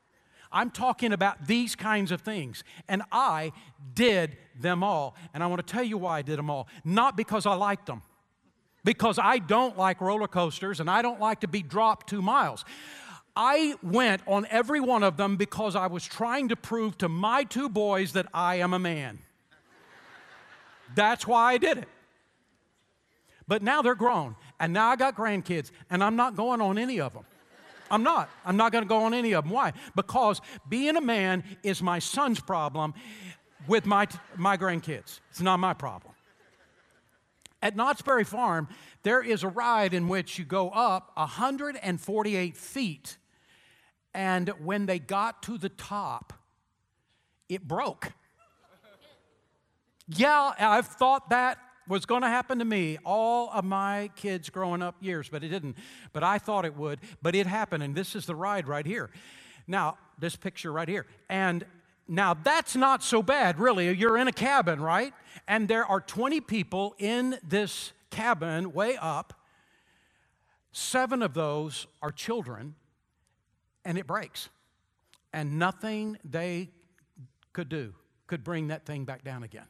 I'm 0.51 0.71
talking 0.71 1.13
about 1.13 1.47
these 1.47 1.75
kinds 1.75 2.11
of 2.11 2.21
things. 2.21 2.63
And 2.87 3.01
I 3.11 3.51
did 3.93 4.37
them 4.59 4.83
all. 4.83 5.15
And 5.33 5.43
I 5.43 5.47
want 5.47 5.65
to 5.65 5.73
tell 5.73 5.83
you 5.83 5.97
why 5.97 6.19
I 6.19 6.21
did 6.21 6.37
them 6.37 6.49
all. 6.49 6.67
Not 6.83 7.15
because 7.15 7.45
I 7.45 7.55
liked 7.55 7.85
them, 7.85 8.01
because 8.83 9.17
I 9.17 9.37
don't 9.37 9.77
like 9.77 10.01
roller 10.01 10.27
coasters 10.27 10.79
and 10.79 10.89
I 10.89 11.01
don't 11.01 11.19
like 11.19 11.41
to 11.41 11.47
be 11.47 11.61
dropped 11.61 12.09
two 12.09 12.21
miles. 12.21 12.65
I 13.35 13.75
went 13.81 14.21
on 14.27 14.45
every 14.49 14.79
one 14.79 15.03
of 15.03 15.17
them 15.17 15.37
because 15.37 15.75
I 15.75 15.87
was 15.87 16.03
trying 16.05 16.49
to 16.49 16.55
prove 16.55 16.97
to 16.99 17.09
my 17.09 17.43
two 17.43 17.69
boys 17.69 18.13
that 18.13 18.27
I 18.33 18.55
am 18.55 18.73
a 18.73 18.79
man. 18.79 19.19
That's 20.95 21.25
why 21.27 21.53
I 21.53 21.57
did 21.57 21.77
it. 21.79 21.87
But 23.47 23.63
now 23.63 23.81
they're 23.81 23.95
grown, 23.95 24.35
and 24.59 24.73
now 24.73 24.89
I 24.89 24.95
got 24.95 25.15
grandkids, 25.15 25.71
and 25.89 26.03
I'm 26.03 26.15
not 26.15 26.35
going 26.35 26.61
on 26.61 26.77
any 26.77 26.99
of 26.99 27.13
them. 27.13 27.25
I'm 27.91 28.03
not. 28.03 28.29
I'm 28.45 28.57
not 28.57 28.71
going 28.71 28.83
to 28.83 28.87
go 28.87 29.03
on 29.03 29.13
any 29.13 29.33
of 29.33 29.43
them. 29.43 29.51
Why? 29.51 29.73
Because 29.95 30.41
being 30.67 30.95
a 30.95 31.01
man 31.01 31.43
is 31.63 31.81
my 31.81 31.99
son's 31.99 32.39
problem 32.39 32.93
with 33.67 33.85
my, 33.85 34.07
my 34.35 34.57
grandkids. 34.57 35.19
It's 35.31 35.41
not 35.41 35.57
my 35.59 35.73
problem. 35.73 36.13
At 37.61 37.75
Knott's 37.75 38.01
Berry 38.01 38.23
Farm, 38.23 38.69
there 39.03 39.21
is 39.21 39.43
a 39.43 39.47
ride 39.47 39.93
in 39.93 40.07
which 40.07 40.37
you 40.37 40.45
go 40.45 40.69
up 40.69 41.11
148 41.15 42.57
feet, 42.57 43.17
and 44.13 44.49
when 44.63 44.85
they 44.85 44.99
got 44.99 45.43
to 45.43 45.57
the 45.57 45.69
top, 45.69 46.33
it 47.47 47.67
broke. 47.67 48.11
Yeah, 50.07 50.53
I've 50.57 50.87
thought 50.87 51.29
that 51.29 51.59
was 51.87 52.05
going 52.05 52.21
to 52.21 52.27
happen 52.27 52.59
to 52.59 52.65
me 52.65 52.97
all 53.03 53.49
of 53.51 53.65
my 53.65 54.11
kids 54.15 54.49
growing 54.49 54.81
up 54.81 54.95
years, 55.01 55.29
but 55.29 55.43
it 55.43 55.49
didn't. 55.49 55.75
But 56.13 56.23
I 56.23 56.37
thought 56.37 56.65
it 56.65 56.75
would, 56.75 56.99
but 57.21 57.35
it 57.35 57.47
happened, 57.47 57.83
and 57.83 57.95
this 57.95 58.15
is 58.15 58.25
the 58.25 58.35
ride 58.35 58.67
right 58.67 58.85
here. 58.85 59.09
Now, 59.67 59.97
this 60.19 60.35
picture 60.35 60.71
right 60.71 60.87
here. 60.87 61.05
And 61.29 61.63
now 62.07 62.33
that's 62.33 62.75
not 62.75 63.03
so 63.03 63.21
bad, 63.21 63.59
really. 63.59 63.91
You're 63.95 64.17
in 64.17 64.27
a 64.27 64.31
cabin, 64.33 64.81
right? 64.81 65.13
And 65.47 65.67
there 65.67 65.85
are 65.85 66.01
20 66.01 66.41
people 66.41 66.95
in 66.97 67.37
this 67.47 67.91
cabin 68.09 68.73
way 68.73 68.97
up. 68.97 69.33
Seven 70.71 71.21
of 71.21 71.33
those 71.33 71.87
are 72.01 72.11
children, 72.11 72.75
and 73.83 73.97
it 73.97 74.07
breaks. 74.07 74.49
And 75.33 75.59
nothing 75.59 76.17
they 76.23 76.69
could 77.53 77.69
do 77.69 77.93
could 78.27 78.43
bring 78.43 78.67
that 78.67 78.85
thing 78.85 79.05
back 79.05 79.23
down 79.23 79.43
again. 79.43 79.65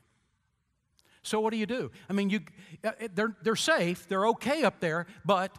So 1.21 1.39
what 1.39 1.51
do 1.51 1.57
you 1.57 1.65
do? 1.65 1.91
I 2.09 2.13
mean, 2.13 2.29
you, 2.29 2.41
uh, 2.83 2.91
they're, 3.13 3.35
they're 3.41 3.55
safe, 3.55 4.07
they're 4.07 4.27
okay 4.27 4.63
up 4.63 4.79
there, 4.79 5.05
but 5.25 5.55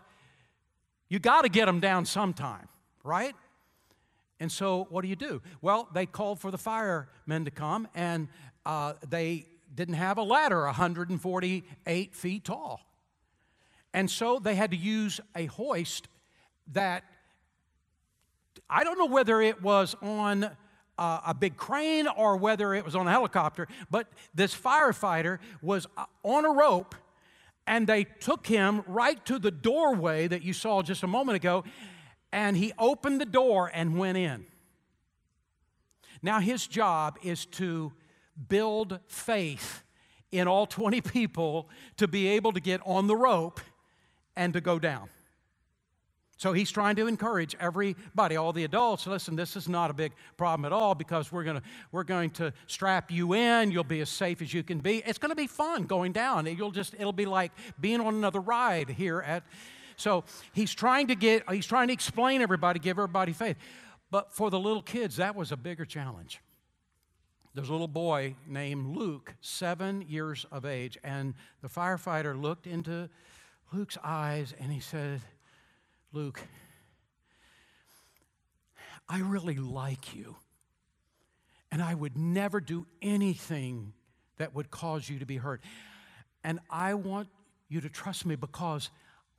you 1.08 1.18
got 1.18 1.42
to 1.42 1.48
get 1.48 1.66
them 1.66 1.80
down 1.80 2.06
sometime, 2.06 2.68
right? 3.04 3.34
And 4.38 4.50
so 4.50 4.86
what 4.90 5.02
do 5.02 5.08
you 5.08 5.16
do? 5.16 5.42
Well, 5.60 5.88
they 5.92 6.06
called 6.06 6.40
for 6.40 6.50
the 6.50 6.58
firemen 6.58 7.44
to 7.44 7.50
come, 7.50 7.88
and 7.94 8.28
uh, 8.64 8.94
they 9.08 9.46
didn't 9.74 9.94
have 9.94 10.18
a 10.18 10.22
ladder 10.22 10.64
148 10.64 12.14
feet 12.14 12.44
tall. 12.44 12.80
And 13.92 14.10
so 14.10 14.38
they 14.38 14.54
had 14.54 14.70
to 14.70 14.76
use 14.76 15.20
a 15.34 15.46
hoist 15.46 16.08
that 16.72 17.04
I 18.68 18.84
don't 18.84 18.98
know 18.98 19.06
whether 19.06 19.40
it 19.40 19.62
was 19.62 19.96
on 20.00 20.50
uh, 20.98 21.20
a 21.26 21.34
big 21.34 21.56
crane 21.56 22.06
or 22.06 22.36
whether 22.36 22.74
it 22.74 22.84
was 22.84 22.94
on 22.94 23.08
a 23.08 23.10
helicopter, 23.10 23.66
but 23.90 24.06
this 24.34 24.54
firefighter 24.54 25.38
was 25.62 25.86
uh, 25.96 26.04
on 26.22 26.44
a 26.44 26.50
rope 26.50 26.94
and 27.66 27.86
they 27.86 28.04
took 28.04 28.46
him 28.46 28.82
right 28.86 29.24
to 29.24 29.38
the 29.38 29.50
doorway 29.50 30.28
that 30.28 30.42
you 30.42 30.52
saw 30.52 30.82
just 30.82 31.02
a 31.02 31.06
moment 31.06 31.36
ago 31.36 31.64
and 32.32 32.56
he 32.56 32.72
opened 32.78 33.20
the 33.20 33.26
door 33.26 33.70
and 33.72 33.98
went 33.98 34.18
in. 34.18 34.44
Now, 36.22 36.38
his 36.40 36.66
job 36.66 37.18
is 37.22 37.46
to 37.46 37.92
build 38.48 39.00
faith 39.06 39.82
in 40.32 40.46
all 40.46 40.66
20 40.66 41.00
people 41.00 41.68
to 41.96 42.06
be 42.06 42.28
able 42.28 42.52
to 42.52 42.60
get 42.60 42.80
on 42.84 43.06
the 43.06 43.16
rope 43.16 43.60
and 44.36 44.52
to 44.52 44.60
go 44.60 44.78
down. 44.78 45.08
So 46.40 46.54
he's 46.54 46.70
trying 46.70 46.96
to 46.96 47.06
encourage 47.06 47.54
everybody, 47.60 48.36
all 48.36 48.54
the 48.54 48.64
adults, 48.64 49.06
listen, 49.06 49.36
this 49.36 49.56
is 49.56 49.68
not 49.68 49.90
a 49.90 49.92
big 49.92 50.12
problem 50.38 50.64
at 50.64 50.72
all 50.72 50.94
because 50.94 51.30
we're, 51.30 51.44
gonna, 51.44 51.60
we're 51.92 52.02
going 52.02 52.30
to 52.30 52.54
strap 52.66 53.10
you 53.10 53.34
in. 53.34 53.70
You'll 53.70 53.84
be 53.84 54.00
as 54.00 54.08
safe 54.08 54.40
as 54.40 54.54
you 54.54 54.62
can 54.62 54.78
be. 54.78 55.02
It's 55.04 55.18
going 55.18 55.28
to 55.28 55.36
be 55.36 55.46
fun 55.46 55.84
going 55.84 56.12
down. 56.12 56.46
You'll 56.46 56.70
just, 56.70 56.94
it'll 56.94 57.12
be 57.12 57.26
like 57.26 57.52
being 57.78 58.00
on 58.00 58.14
another 58.14 58.40
ride 58.40 58.88
here 58.88 59.20
at. 59.20 59.42
So 59.96 60.24
he's 60.54 60.72
trying 60.72 61.08
to 61.08 61.14
get, 61.14 61.42
he's 61.50 61.66
trying 61.66 61.88
to 61.88 61.92
explain 61.92 62.40
everybody, 62.40 62.80
give 62.80 62.98
everybody 62.98 63.34
faith. 63.34 63.58
But 64.10 64.32
for 64.32 64.48
the 64.48 64.58
little 64.58 64.80
kids, 64.80 65.16
that 65.16 65.36
was 65.36 65.52
a 65.52 65.58
bigger 65.58 65.84
challenge. 65.84 66.40
There's 67.54 67.68
a 67.68 67.72
little 67.72 67.88
boy 67.88 68.36
named 68.46 68.96
Luke, 68.96 69.34
seven 69.40 70.02
years 70.02 70.46
of 70.52 70.64
age, 70.64 70.96
and 71.02 71.34
the 71.62 71.68
firefighter 71.68 72.40
looked 72.40 72.66
into 72.66 73.08
Luke's 73.72 73.98
eyes 74.04 74.54
and 74.60 74.72
he 74.72 74.78
said, 74.78 75.20
Luke, 76.12 76.40
I 79.08 79.18
really 79.18 79.56
like 79.56 80.14
you. 80.14 80.36
And 81.72 81.82
I 81.82 81.94
would 81.94 82.16
never 82.16 82.60
do 82.60 82.86
anything 83.02 83.94
that 84.38 84.54
would 84.54 84.70
cause 84.70 85.08
you 85.08 85.18
to 85.18 85.26
be 85.26 85.36
hurt. 85.36 85.60
And 86.44 86.60
I 86.70 86.94
want 86.94 87.28
you 87.68 87.80
to 87.80 87.88
trust 87.88 88.26
me 88.26 88.36
because 88.36 88.90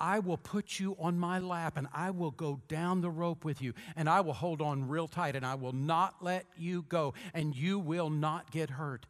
I 0.02 0.18
will 0.18 0.38
put 0.38 0.80
you 0.80 0.98
on 1.00 1.20
my 1.20 1.38
lap 1.38 1.78
and 1.78 1.88
I 1.94 2.10
will 2.10 2.32
go 2.32 2.60
down 2.68 3.02
the 3.02 3.12
rope 3.12 3.46
with 3.46 3.62
you 3.62 3.74
and 3.96 4.10
I 4.10 4.22
will 4.22 4.34
hold 4.34 4.60
on 4.60 4.88
real 4.88 5.08
tight 5.08 5.36
and 5.36 5.46
I 5.46 5.54
will 5.54 5.74
not 5.74 6.16
let 6.24 6.48
you 6.58 6.86
go 6.90 7.14
and 7.36 7.56
you 7.56 7.78
will 7.78 8.10
not 8.10 8.50
get 8.50 8.72
hurt. 8.72 9.06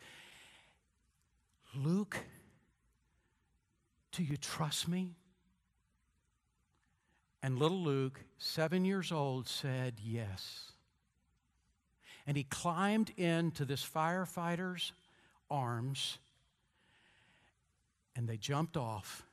Luke, 1.74 2.18
do 4.12 4.22
you 4.22 4.36
trust 4.36 4.90
me? 4.90 5.16
And 7.42 7.58
little 7.58 7.82
Luke, 7.82 8.20
seven 8.38 8.84
years 8.84 9.14
old, 9.14 9.48
said 9.48 9.94
yes. 10.04 10.74
And 12.28 12.36
he 12.36 12.44
climbed 12.44 13.12
into 13.16 13.64
this 13.64 13.84
firefighter's 13.84 14.92
arms, 15.50 16.20
and 18.16 18.28
they 18.28 18.38
jumped 18.38 18.78
off 18.78 19.26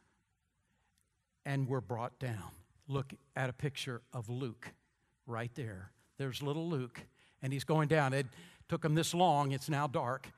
and 1.49 1.67
were 1.67 1.81
brought 1.81 2.19
down. 2.19 2.51
Look 2.89 3.15
at 3.35 3.49
a 3.49 3.55
picture 3.55 4.03
of 4.13 4.29
Luke 4.29 4.71
right 5.27 5.51
there. 5.55 5.91
There's 6.19 6.43
little 6.43 6.69
Luke, 6.69 7.01
and 7.43 7.55
he's 7.55 7.65
going 7.65 7.89
down. 7.89 8.13
It 8.13 8.27
took 8.69 8.85
him 8.85 8.95
this 8.95 9.15
long, 9.15 9.53
it's 9.53 9.71
now 9.71 9.87
dark, 9.87 10.29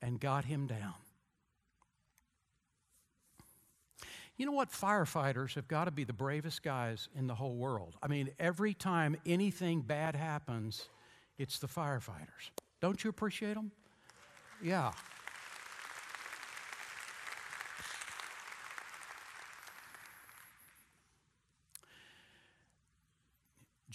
and 0.00 0.18
got 0.18 0.46
him 0.46 0.66
down. 0.66 0.94
You 4.38 4.46
know 4.46 4.52
what? 4.52 4.70
Firefighters 4.72 5.54
have 5.56 5.68
got 5.68 5.84
to 5.84 5.90
be 5.90 6.04
the 6.04 6.14
bravest 6.14 6.62
guys 6.62 7.10
in 7.14 7.26
the 7.26 7.34
whole 7.34 7.56
world. 7.56 7.94
I 8.02 8.08
mean, 8.08 8.30
every 8.38 8.72
time 8.72 9.16
anything 9.26 9.82
bad 9.82 10.16
happens, 10.16 10.88
it's 11.36 11.58
the 11.58 11.68
firefighters. 11.68 12.50
Don't 12.80 13.04
you 13.04 13.10
appreciate 13.10 13.54
them? 13.54 13.72
Yeah. 14.62 14.92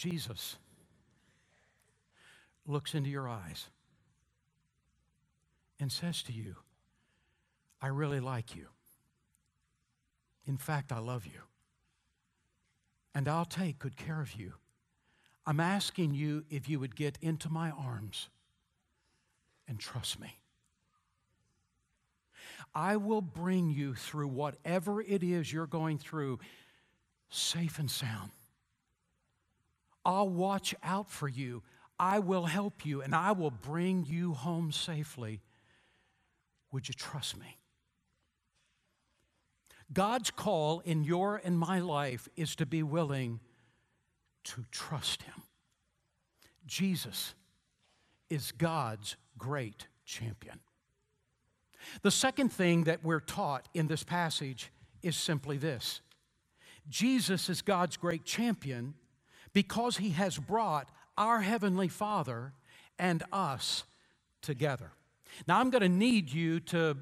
Jesus 0.01 0.57
looks 2.65 2.95
into 2.95 3.11
your 3.11 3.29
eyes 3.29 3.67
and 5.79 5.91
says 5.91 6.23
to 6.23 6.33
you, 6.33 6.55
I 7.79 7.89
really 7.89 8.19
like 8.19 8.55
you. 8.55 8.65
In 10.47 10.57
fact, 10.57 10.91
I 10.91 10.97
love 10.97 11.27
you. 11.27 11.41
And 13.13 13.27
I'll 13.27 13.45
take 13.45 13.77
good 13.77 13.95
care 13.95 14.19
of 14.19 14.33
you. 14.33 14.53
I'm 15.45 15.59
asking 15.59 16.15
you 16.15 16.45
if 16.49 16.67
you 16.67 16.79
would 16.79 16.95
get 16.95 17.19
into 17.21 17.51
my 17.51 17.69
arms 17.69 18.29
and 19.67 19.77
trust 19.77 20.19
me. 20.19 20.39
I 22.73 22.95
will 22.95 23.21
bring 23.21 23.69
you 23.69 23.93
through 23.93 24.29
whatever 24.29 24.99
it 24.99 25.21
is 25.21 25.53
you're 25.53 25.67
going 25.67 25.99
through 25.99 26.39
safe 27.29 27.77
and 27.77 27.91
sound. 27.91 28.31
I'll 30.05 30.29
watch 30.29 30.73
out 30.83 31.09
for 31.09 31.27
you. 31.27 31.63
I 31.99 32.19
will 32.19 32.45
help 32.45 32.85
you 32.85 33.01
and 33.01 33.13
I 33.13 33.31
will 33.31 33.51
bring 33.51 34.05
you 34.05 34.33
home 34.33 34.71
safely. 34.71 35.41
Would 36.71 36.87
you 36.87 36.93
trust 36.93 37.37
me? 37.37 37.57
God's 39.93 40.31
call 40.31 40.79
in 40.79 41.03
your 41.03 41.41
and 41.43 41.59
my 41.59 41.79
life 41.79 42.27
is 42.35 42.55
to 42.55 42.65
be 42.65 42.81
willing 42.81 43.39
to 44.45 44.65
trust 44.71 45.23
Him. 45.23 45.43
Jesus 46.65 47.35
is 48.29 48.51
God's 48.51 49.17
great 49.37 49.87
champion. 50.05 50.59
The 52.01 52.11
second 52.11 52.49
thing 52.49 52.85
that 52.85 53.03
we're 53.03 53.19
taught 53.19 53.67
in 53.73 53.87
this 53.87 54.03
passage 54.03 54.71
is 55.03 55.15
simply 55.15 55.57
this 55.57 56.01
Jesus 56.89 57.49
is 57.49 57.61
God's 57.61 57.97
great 57.97 58.23
champion 58.23 58.93
because 59.53 59.97
He 59.97 60.11
has 60.11 60.37
brought 60.37 60.89
our 61.17 61.41
Heavenly 61.41 61.87
Father 61.87 62.53
and 62.97 63.23
us 63.31 63.83
together. 64.41 64.91
Now, 65.47 65.59
I'm 65.59 65.69
going 65.69 65.81
to 65.81 65.89
need 65.89 66.31
you 66.31 66.59
to 66.61 66.97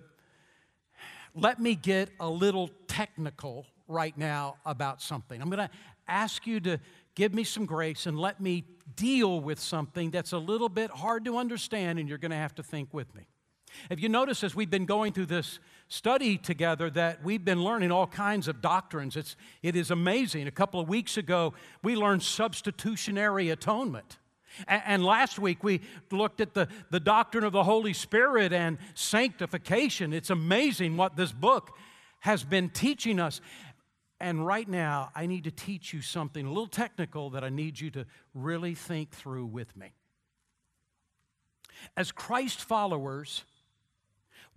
let 1.36 1.60
me 1.60 1.76
get 1.76 2.10
a 2.20 2.30
little 2.30 2.70
technical 2.88 3.66
right 3.88 4.18
now 4.18 4.58
about 4.66 5.02
something. 5.02 5.42
I'm 5.42 5.50
going 5.50 5.68
to 5.68 5.74
ask 6.08 6.46
you 6.48 6.60
to 6.62 6.80
give 7.16 7.34
me 7.34 7.44
some 7.44 7.66
grace 7.66 8.06
and 8.06 8.20
let 8.20 8.40
me 8.40 8.64
deal 8.96 9.40
with 9.40 9.60
something 9.60 10.10
that's 10.12 10.32
a 10.32 10.38
little 10.38 10.70
bit 10.70 10.90
hard 10.90 11.26
to 11.26 11.38
understand, 11.38 12.00
and 12.00 12.10
you're 12.10 12.18
going 12.18 12.32
to 12.32 12.38
have 12.38 12.56
to 12.56 12.64
think 12.64 12.94
with 12.94 13.14
me. 13.16 13.28
Have 13.90 14.00
you 14.00 14.10
noticed 14.10 14.44
as 14.44 14.56
we've 14.56 14.70
been 14.70 14.86
going 14.86 15.14
through 15.14 15.28
this 15.28 15.60
study 15.88 16.38
together 16.38 16.90
that 16.92 17.24
we've 17.24 17.44
been 17.44 17.64
learning 17.64 17.92
all 17.92 18.08
kinds 18.08 18.48
of 18.48 18.62
doctrines? 18.62 19.16
It's, 19.16 19.36
it 19.64 19.76
is 19.76 19.92
amazing. 19.92 20.48
A 20.48 20.52
couple 20.52 20.80
of 20.80 20.88
weeks 20.88 21.18
ago, 21.18 21.54
we 21.84 21.96
learned 21.96 22.24
substitutionary 22.24 23.50
atonement. 23.50 24.18
And 24.68 25.06
last 25.06 25.40
week 25.40 25.64
we 25.64 25.82
looked 26.12 26.42
at 26.42 26.54
the, 26.54 26.68
the 26.90 27.00
doctrine 27.00 27.44
of 27.44 27.54
the 27.54 27.64
Holy 27.64 27.94
Spirit 27.94 28.52
and 28.52 28.78
sanctification. 28.94 30.14
It's 30.14 30.30
amazing 30.30 30.98
what 30.98 31.16
this 31.16 31.32
book 31.32 31.78
has 32.22 32.44
been 32.44 32.70
teaching 32.70 33.20
us. 33.20 33.42
And 34.20 34.46
right 34.46 34.68
now, 34.68 35.12
I 35.16 35.28
need 35.28 35.46
to 35.46 35.52
teach 35.52 35.94
you 35.94 36.02
something 36.02 36.46
a 36.46 36.50
little 36.50 36.68
technical 36.68 37.30
that 37.30 37.44
I 37.44 37.50
need 37.50 37.80
you 37.80 37.90
to 37.92 38.06
really 38.34 38.76
think 38.76 39.12
through 39.12 39.46
with 39.46 39.78
me. 39.78 39.94
As 41.96 42.12
Christ 42.12 42.60
followers, 42.60 43.46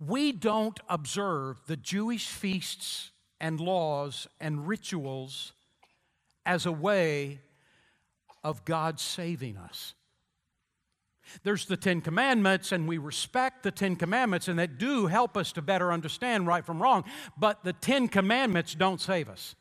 we 0.07 0.31
don't 0.31 0.79
observe 0.89 1.57
the 1.67 1.77
Jewish 1.77 2.27
feasts 2.27 3.11
and 3.39 3.59
laws 3.59 4.27
and 4.39 4.67
rituals 4.67 5.53
as 6.45 6.65
a 6.65 6.71
way 6.71 7.41
of 8.43 8.65
God 8.65 8.99
saving 8.99 9.57
us. 9.57 9.93
There's 11.43 11.65
the 11.65 11.77
Ten 11.77 12.01
Commandments, 12.01 12.71
and 12.71 12.87
we 12.87 12.97
respect 12.97 13.63
the 13.63 13.71
Ten 13.71 13.95
Commandments, 13.95 14.47
and 14.47 14.59
that 14.59 14.77
do 14.77 15.07
help 15.07 15.37
us 15.37 15.53
to 15.53 15.61
better 15.61 15.91
understand 15.91 16.47
right 16.47 16.65
from 16.65 16.81
wrong, 16.81 17.05
but 17.37 17.63
the 17.63 17.73
Ten 17.73 18.07
Commandments 18.07 18.75
don't 18.75 18.99
save 18.99 19.29
us. 19.29 19.55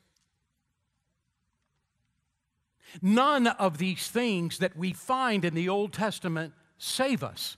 None 3.01 3.47
of 3.47 3.79
these 3.79 4.09
things 4.09 4.59
that 4.59 4.77
we 4.77 4.93
find 4.93 5.45
in 5.45 5.55
the 5.55 5.69
Old 5.69 5.93
Testament 5.93 6.53
save 6.79 7.23
us. 7.23 7.57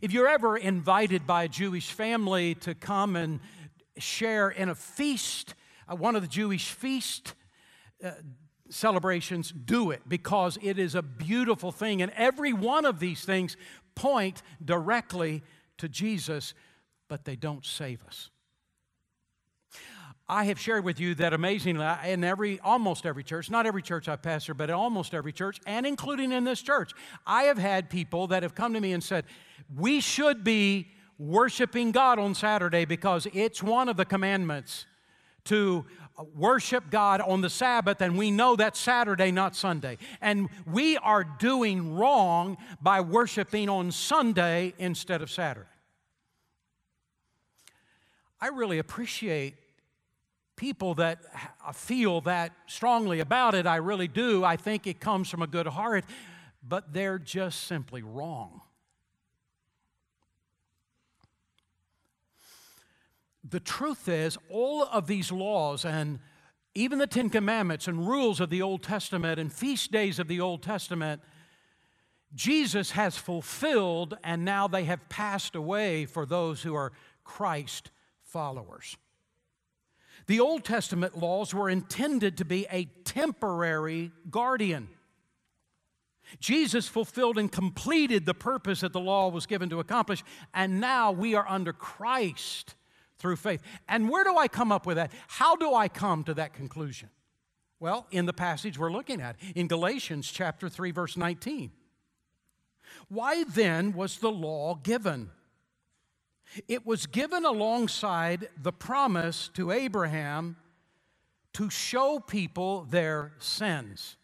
If 0.00 0.12
you're 0.12 0.28
ever 0.28 0.56
invited 0.56 1.26
by 1.26 1.44
a 1.44 1.48
Jewish 1.48 1.92
family 1.92 2.54
to 2.56 2.74
come 2.74 3.16
and 3.16 3.40
share 3.98 4.48
in 4.48 4.68
a 4.68 4.74
feast, 4.74 5.54
uh, 5.86 5.96
one 5.96 6.16
of 6.16 6.22
the 6.22 6.28
Jewish 6.28 6.70
feast 6.70 7.34
uh, 8.02 8.12
celebrations 8.70 9.52
do 9.52 9.90
it 9.90 10.00
because 10.08 10.58
it 10.62 10.78
is 10.78 10.94
a 10.94 11.02
beautiful 11.02 11.72
thing. 11.72 12.00
And 12.00 12.10
every 12.12 12.52
one 12.54 12.86
of 12.86 13.00
these 13.00 13.24
things 13.24 13.56
point 13.94 14.42
directly 14.64 15.42
to 15.76 15.88
Jesus, 15.88 16.54
but 17.08 17.24
they 17.24 17.36
don't 17.36 17.66
save 17.66 18.02
us. 18.04 18.30
I 20.28 20.44
have 20.44 20.58
shared 20.58 20.84
with 20.84 21.00
you 21.00 21.14
that 21.16 21.32
amazingly 21.32 21.86
in 22.06 22.24
every 22.24 22.60
almost 22.60 23.06
every 23.06 23.24
church, 23.24 23.50
not 23.50 23.66
every 23.66 23.82
church 23.82 24.08
I 24.08 24.16
pastor, 24.16 24.54
but 24.54 24.70
almost 24.70 25.14
every 25.14 25.32
church, 25.32 25.60
and 25.66 25.86
including 25.86 26.32
in 26.32 26.44
this 26.44 26.62
church, 26.62 26.92
I 27.26 27.44
have 27.44 27.58
had 27.58 27.90
people 27.90 28.28
that 28.28 28.42
have 28.42 28.54
come 28.54 28.72
to 28.74 28.80
me 28.80 28.92
and 28.92 29.02
said, 29.02 29.24
We 29.76 30.00
should 30.00 30.44
be 30.44 30.88
worshiping 31.18 31.92
God 31.92 32.18
on 32.18 32.34
Saturday 32.34 32.84
because 32.84 33.26
it's 33.32 33.62
one 33.62 33.88
of 33.88 33.96
the 33.96 34.04
commandments 34.04 34.86
to 35.44 35.84
worship 36.34 36.90
God 36.90 37.20
on 37.20 37.40
the 37.40 37.50
Sabbath, 37.50 38.00
and 38.00 38.16
we 38.16 38.30
know 38.30 38.54
that's 38.56 38.78
Saturday, 38.78 39.30
not 39.30 39.56
Sunday. 39.56 39.98
And 40.20 40.48
we 40.70 40.96
are 40.98 41.24
doing 41.24 41.96
wrong 41.96 42.58
by 42.80 43.00
worshiping 43.00 43.68
on 43.68 43.90
Sunday 43.90 44.74
instead 44.78 45.22
of 45.22 45.30
Saturday. 45.30 45.68
I 48.40 48.48
really 48.48 48.78
appreciate 48.78 49.54
people 50.56 50.94
that 50.94 51.18
feel 51.74 52.20
that 52.22 52.52
strongly 52.66 53.20
about 53.20 53.54
it. 53.54 53.66
I 53.66 53.76
really 53.76 54.08
do. 54.08 54.44
I 54.44 54.56
think 54.56 54.86
it 54.86 55.00
comes 55.00 55.28
from 55.28 55.42
a 55.42 55.46
good 55.46 55.66
heart, 55.66 56.04
but 56.66 56.92
they're 56.92 57.18
just 57.18 57.64
simply 57.64 58.02
wrong. 58.02 58.60
The 63.48 63.60
truth 63.60 64.08
is, 64.08 64.38
all 64.48 64.84
of 64.84 65.06
these 65.06 65.32
laws 65.32 65.84
and 65.84 66.20
even 66.74 66.98
the 66.98 67.06
Ten 67.06 67.28
Commandments 67.28 67.88
and 67.88 68.06
rules 68.06 68.40
of 68.40 68.48
the 68.48 68.62
Old 68.62 68.82
Testament 68.82 69.38
and 69.38 69.52
feast 69.52 69.90
days 69.90 70.18
of 70.18 70.28
the 70.28 70.40
Old 70.40 70.62
Testament, 70.62 71.20
Jesus 72.34 72.92
has 72.92 73.18
fulfilled, 73.18 74.16
and 74.24 74.44
now 74.44 74.68
they 74.68 74.84
have 74.84 75.06
passed 75.10 75.54
away 75.54 76.06
for 76.06 76.24
those 76.24 76.62
who 76.62 76.74
are 76.74 76.92
Christ 77.24 77.90
followers. 78.22 78.96
The 80.26 80.40
Old 80.40 80.64
Testament 80.64 81.18
laws 81.18 81.52
were 81.52 81.68
intended 81.68 82.36
to 82.38 82.44
be 82.44 82.66
a 82.70 82.84
temporary 83.04 84.12
guardian. 84.30 84.88
Jesus 86.40 86.88
fulfilled 86.88 87.38
and 87.38 87.50
completed 87.50 88.24
the 88.24 88.34
purpose 88.34 88.80
that 88.80 88.92
the 88.92 89.00
law 89.00 89.28
was 89.28 89.46
given 89.46 89.68
to 89.70 89.80
accomplish, 89.80 90.22
and 90.54 90.80
now 90.80 91.12
we 91.12 91.34
are 91.34 91.46
under 91.48 91.72
Christ 91.72 92.74
through 93.18 93.36
faith. 93.36 93.62
And 93.88 94.08
where 94.08 94.24
do 94.24 94.36
I 94.36 94.48
come 94.48 94.72
up 94.72 94.86
with 94.86 94.96
that? 94.96 95.12
How 95.28 95.56
do 95.56 95.74
I 95.74 95.88
come 95.88 96.24
to 96.24 96.34
that 96.34 96.54
conclusion? 96.54 97.10
Well, 97.80 98.06
in 98.10 98.26
the 98.26 98.32
passage 98.32 98.78
we're 98.78 98.92
looking 98.92 99.20
at, 99.20 99.36
in 99.54 99.66
Galatians 99.66 100.30
chapter 100.30 100.68
3 100.68 100.90
verse 100.92 101.16
19. 101.16 101.72
Why 103.08 103.44
then 103.44 103.92
was 103.92 104.18
the 104.18 104.30
law 104.30 104.76
given? 104.76 105.30
It 106.68 106.86
was 106.86 107.06
given 107.06 107.44
alongside 107.44 108.48
the 108.60 108.72
promise 108.72 109.48
to 109.54 109.70
Abraham 109.70 110.56
to 111.54 111.70
show 111.70 112.18
people 112.18 112.84
their 112.84 113.32
sins. 113.38 114.16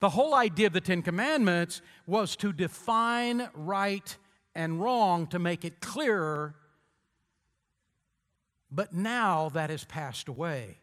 The 0.00 0.10
whole 0.10 0.34
idea 0.34 0.66
of 0.66 0.72
the 0.72 0.80
Ten 0.80 1.02
Commandments 1.02 1.80
was 2.06 2.36
to 2.36 2.52
define 2.52 3.48
right 3.54 4.16
and 4.54 4.80
wrong, 4.80 5.26
to 5.28 5.38
make 5.38 5.64
it 5.64 5.80
clearer. 5.80 6.54
But 8.70 8.92
now 8.92 9.48
that 9.50 9.70
has 9.70 9.84
passed 9.84 10.28
away. 10.28 10.78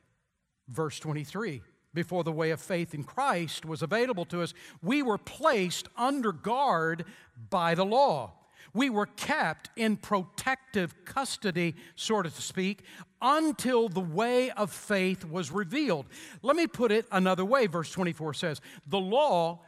Verse 0.67 1.00
23 1.00 1.62
Before 1.93 2.24
the 2.24 2.32
way 2.32 2.52
of 2.52 2.62
faith 2.62 2.93
in 2.93 3.04
Christ 3.04 3.65
was 3.65 3.82
available 3.82 4.26
to 4.26 4.41
us, 4.41 4.54
we 4.82 5.02
were 5.02 5.17
placed 5.17 5.88
under 5.98 6.32
guard 6.32 7.06
by 7.50 7.76
the 7.76 7.86
law 7.86 8.34
we 8.74 8.90
were 8.90 9.06
kept 9.06 9.70
in 9.76 9.98
protective 9.98 11.06
custody, 11.06 11.76
sort 11.96 12.26
of 12.26 12.36
to 12.36 12.42
speak, 12.42 12.84
until 13.22 13.88
the 13.88 14.00
way 14.00 14.52
of 14.52 14.72
faith 14.72 15.24
was 15.24 15.52
revealed. 15.52 16.06
Let 16.42 16.56
me 16.56 16.68
put 16.68 16.92
it 16.92 17.06
another 17.12 17.46
way. 17.46 17.68
Verse 17.68 17.92
24 17.92 18.34
says, 18.34 18.62
The 18.88 19.00
law 19.00 19.62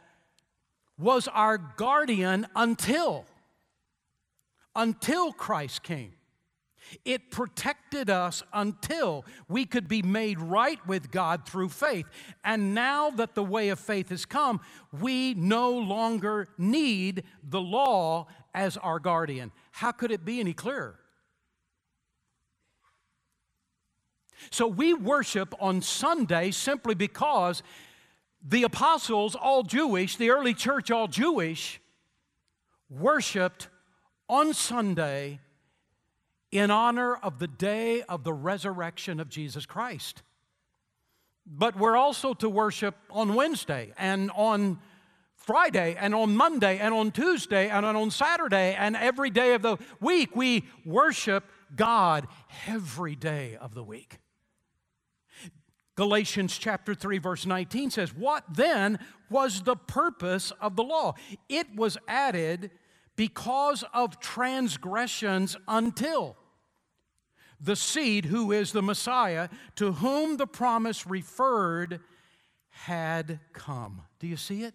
was 0.98 1.28
our 1.28 1.58
guardian 1.58 2.46
until, 2.56 3.24
until 4.74 5.32
Christ 5.32 5.82
came. 5.82 6.15
It 7.04 7.30
protected 7.30 8.10
us 8.10 8.42
until 8.52 9.24
we 9.48 9.64
could 9.64 9.88
be 9.88 10.02
made 10.02 10.40
right 10.40 10.84
with 10.86 11.10
God 11.10 11.46
through 11.46 11.70
faith. 11.70 12.06
And 12.44 12.74
now 12.74 13.10
that 13.10 13.34
the 13.34 13.42
way 13.42 13.68
of 13.70 13.78
faith 13.78 14.10
has 14.10 14.24
come, 14.24 14.60
we 14.92 15.34
no 15.34 15.70
longer 15.70 16.48
need 16.58 17.24
the 17.42 17.60
law 17.60 18.26
as 18.54 18.76
our 18.76 18.98
guardian. 18.98 19.52
How 19.72 19.92
could 19.92 20.10
it 20.10 20.24
be 20.24 20.40
any 20.40 20.52
clearer? 20.52 20.98
So 24.50 24.66
we 24.66 24.94
worship 24.94 25.54
on 25.60 25.82
Sunday 25.82 26.50
simply 26.50 26.94
because 26.94 27.62
the 28.46 28.62
apostles, 28.62 29.34
all 29.34 29.62
Jewish, 29.62 30.16
the 30.16 30.30
early 30.30 30.54
church, 30.54 30.90
all 30.90 31.08
Jewish, 31.08 31.80
worshiped 32.88 33.68
on 34.28 34.54
Sunday 34.54 35.40
in 36.50 36.70
honor 36.70 37.14
of 37.14 37.38
the 37.38 37.48
day 37.48 38.02
of 38.02 38.24
the 38.24 38.32
resurrection 38.32 39.20
of 39.20 39.28
Jesus 39.28 39.66
Christ. 39.66 40.22
But 41.46 41.76
we're 41.76 41.96
also 41.96 42.34
to 42.34 42.48
worship 42.48 42.96
on 43.10 43.34
Wednesday 43.34 43.92
and 43.98 44.30
on 44.34 44.78
Friday 45.36 45.96
and 45.98 46.14
on 46.14 46.36
Monday 46.36 46.78
and 46.78 46.92
on 46.92 47.12
Tuesday 47.12 47.68
and 47.68 47.86
on 47.86 48.10
Saturday 48.10 48.74
and 48.74 48.96
every 48.96 49.30
day 49.30 49.54
of 49.54 49.62
the 49.62 49.76
week. 50.00 50.34
We 50.34 50.64
worship 50.84 51.44
God 51.74 52.26
every 52.66 53.14
day 53.14 53.56
of 53.60 53.74
the 53.74 53.84
week. 53.84 54.18
Galatians 55.94 56.58
chapter 56.58 56.94
3 56.94 57.18
verse 57.18 57.46
19 57.46 57.90
says, 57.90 58.12
"What 58.12 58.44
then 58.52 58.98
was 59.30 59.62
the 59.62 59.76
purpose 59.76 60.50
of 60.60 60.76
the 60.76 60.84
law? 60.84 61.14
It 61.48 61.74
was 61.74 61.96
added 62.06 62.70
because 63.16 63.84
of 63.92 64.20
transgressions 64.20 65.56
until 65.66 66.36
the 67.58 67.76
seed 67.76 68.26
who 68.26 68.52
is 68.52 68.72
the 68.72 68.82
Messiah 68.82 69.48
to 69.76 69.92
whom 69.92 70.36
the 70.36 70.46
promise 70.46 71.06
referred 71.06 72.00
had 72.68 73.40
come." 73.52 74.02
Do 74.18 74.26
you 74.26 74.36
see 74.36 74.62
it? 74.62 74.74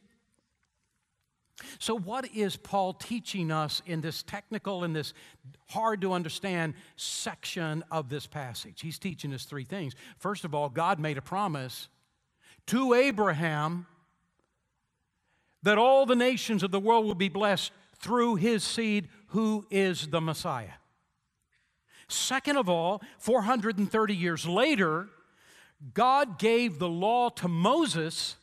So, 1.79 1.97
what 1.97 2.33
is 2.33 2.57
Paul 2.57 2.93
teaching 2.93 3.51
us 3.51 3.81
in 3.85 4.01
this 4.01 4.23
technical 4.23 4.83
and 4.83 4.95
this 4.95 5.13
hard 5.69 6.01
to 6.01 6.13
understand 6.13 6.73
section 6.95 7.83
of 7.91 8.09
this 8.09 8.27
passage? 8.27 8.81
He's 8.81 8.99
teaching 8.99 9.33
us 9.33 9.45
three 9.45 9.63
things. 9.63 9.95
First 10.17 10.45
of 10.45 10.53
all, 10.55 10.69
God 10.69 10.99
made 10.99 11.17
a 11.17 11.21
promise 11.21 11.87
to 12.67 12.93
Abraham 12.93 13.85
that 15.63 15.77
all 15.77 16.05
the 16.05 16.15
nations 16.15 16.63
of 16.63 16.71
the 16.71 16.79
world 16.79 17.05
will 17.05 17.15
be 17.15 17.29
blessed 17.29 17.71
through 18.01 18.35
his 18.35 18.63
seed, 18.63 19.07
who 19.27 19.65
is 19.69 20.07
the 20.07 20.21
Messiah. 20.21 20.73
Second 22.07 22.57
of 22.57 22.67
all, 22.67 23.01
430 23.19 24.15
years 24.15 24.45
later, 24.45 25.07
God 25.93 26.37
gave 26.37 26.77
the 26.77 26.89
law 26.89 27.29
to 27.29 27.47
Moses 27.47 28.35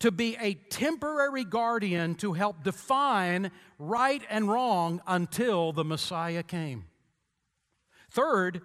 to 0.00 0.10
be 0.10 0.36
a 0.40 0.54
temporary 0.54 1.44
guardian 1.44 2.14
to 2.16 2.32
help 2.32 2.62
define 2.62 3.50
right 3.78 4.22
and 4.30 4.48
wrong 4.48 5.00
until 5.06 5.72
the 5.72 5.84
Messiah 5.84 6.42
came. 6.42 6.84
Third, 8.10 8.62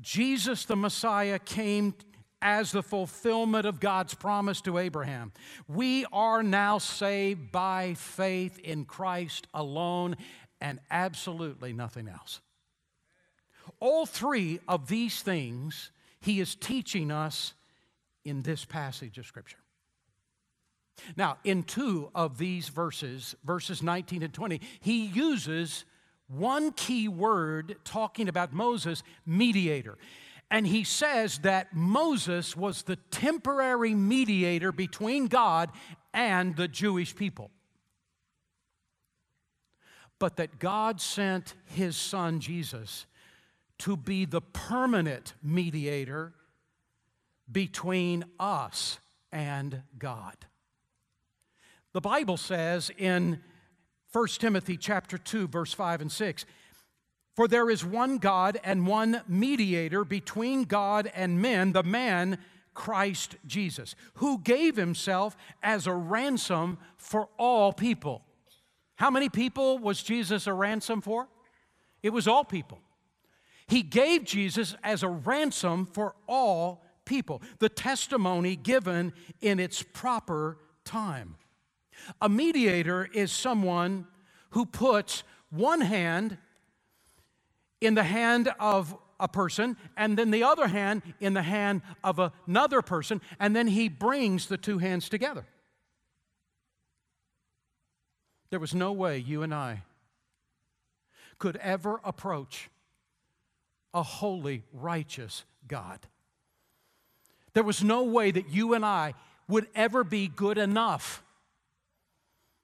Jesus 0.00 0.64
the 0.64 0.76
Messiah 0.76 1.38
came 1.38 1.94
as 2.42 2.72
the 2.72 2.82
fulfillment 2.82 3.64
of 3.64 3.80
God's 3.80 4.12
promise 4.12 4.60
to 4.62 4.76
Abraham. 4.76 5.32
We 5.68 6.04
are 6.12 6.42
now 6.42 6.78
saved 6.78 7.52
by 7.52 7.94
faith 7.94 8.58
in 8.58 8.84
Christ 8.84 9.46
alone 9.54 10.16
and 10.60 10.80
absolutely 10.90 11.72
nothing 11.72 12.08
else. 12.08 12.40
All 13.80 14.04
three 14.04 14.60
of 14.68 14.88
these 14.88 15.22
things 15.22 15.90
he 16.20 16.40
is 16.40 16.54
teaching 16.54 17.10
us 17.10 17.54
in 18.24 18.42
this 18.42 18.64
passage 18.64 19.18
of 19.18 19.26
Scripture. 19.26 19.58
Now, 21.16 21.38
in 21.42 21.62
two 21.62 22.10
of 22.14 22.38
these 22.38 22.68
verses, 22.68 23.34
verses 23.44 23.82
19 23.82 24.22
and 24.22 24.32
20, 24.32 24.60
he 24.80 25.06
uses 25.06 25.84
one 26.28 26.72
key 26.72 27.08
word 27.08 27.76
talking 27.84 28.28
about 28.28 28.52
Moses, 28.52 29.02
mediator. 29.26 29.98
And 30.52 30.66
he 30.66 30.84
says 30.84 31.38
that 31.38 31.74
Moses 31.74 32.54
was 32.54 32.82
the 32.82 32.96
temporary 33.10 33.94
mediator 33.94 34.70
between 34.70 35.26
God 35.26 35.70
and 36.12 36.54
the 36.54 36.68
Jewish 36.68 37.16
people. 37.16 37.50
But 40.18 40.36
that 40.36 40.58
God 40.58 41.00
sent 41.00 41.54
his 41.64 41.96
son 41.96 42.38
Jesus 42.38 43.06
to 43.78 43.96
be 43.96 44.26
the 44.26 44.42
permanent 44.42 45.32
mediator 45.42 46.34
between 47.50 48.22
us 48.38 48.98
and 49.32 49.82
God. 49.98 50.36
The 51.94 52.02
Bible 52.02 52.36
says 52.36 52.90
in 52.98 53.40
1 54.12 54.28
Timothy 54.38 54.76
chapter 54.76 55.16
2 55.16 55.48
verse 55.48 55.72
5 55.72 56.02
and 56.02 56.12
6, 56.12 56.44
"For 57.34 57.48
there 57.48 57.70
is 57.70 57.84
one 57.84 58.18
God 58.18 58.60
and 58.62 58.86
one 58.86 59.22
mediator 59.26 60.04
between 60.04 60.64
God 60.64 61.10
and 61.14 61.40
men, 61.40 61.72
the 61.72 61.82
man 61.82 62.38
Christ 62.74 63.36
Jesus, 63.46 63.94
who 64.14 64.38
gave 64.38 64.76
himself 64.76 65.36
as 65.62 65.86
a 65.86 65.94
ransom 65.94 66.78
for 66.96 67.28
all 67.38 67.72
people." 67.72 68.24
How 68.96 69.10
many 69.10 69.28
people 69.28 69.78
was 69.78 70.02
Jesus 70.02 70.46
a 70.46 70.52
ransom 70.52 71.00
for? 71.00 71.28
It 72.02 72.10
was 72.10 72.28
all 72.28 72.44
people. 72.44 72.80
He 73.66 73.82
gave 73.82 74.24
Jesus 74.24 74.74
as 74.82 75.02
a 75.02 75.08
ransom 75.08 75.86
for 75.86 76.14
all 76.26 76.84
people, 77.04 77.42
the 77.58 77.68
testimony 77.68 78.56
given 78.56 79.12
in 79.40 79.58
its 79.58 79.82
proper 79.82 80.58
time. 80.84 81.36
A 82.20 82.28
mediator 82.28 83.06
is 83.12 83.32
someone 83.32 84.06
who 84.50 84.66
puts 84.66 85.24
one 85.50 85.80
hand 85.80 86.38
in 87.82 87.94
the 87.94 88.02
hand 88.02 88.52
of 88.58 88.96
a 89.18 89.28
person, 89.28 89.76
and 89.96 90.18
then 90.18 90.30
the 90.30 90.42
other 90.42 90.68
hand 90.68 91.02
in 91.20 91.34
the 91.34 91.42
hand 91.42 91.82
of 92.02 92.18
another 92.46 92.82
person, 92.82 93.20
and 93.38 93.54
then 93.54 93.68
he 93.68 93.88
brings 93.88 94.46
the 94.46 94.56
two 94.56 94.78
hands 94.78 95.08
together. 95.08 95.46
There 98.50 98.60
was 98.60 98.74
no 98.74 98.92
way 98.92 99.18
you 99.18 99.42
and 99.42 99.54
I 99.54 99.82
could 101.38 101.56
ever 101.56 102.00
approach 102.04 102.68
a 103.94 104.02
holy, 104.02 104.64
righteous 104.72 105.44
God. 105.66 106.00
There 107.54 107.62
was 107.62 107.82
no 107.82 108.04
way 108.04 108.30
that 108.30 108.50
you 108.50 108.74
and 108.74 108.84
I 108.84 109.14
would 109.48 109.68
ever 109.74 110.04
be 110.04 110.28
good 110.28 110.58
enough 110.58 111.22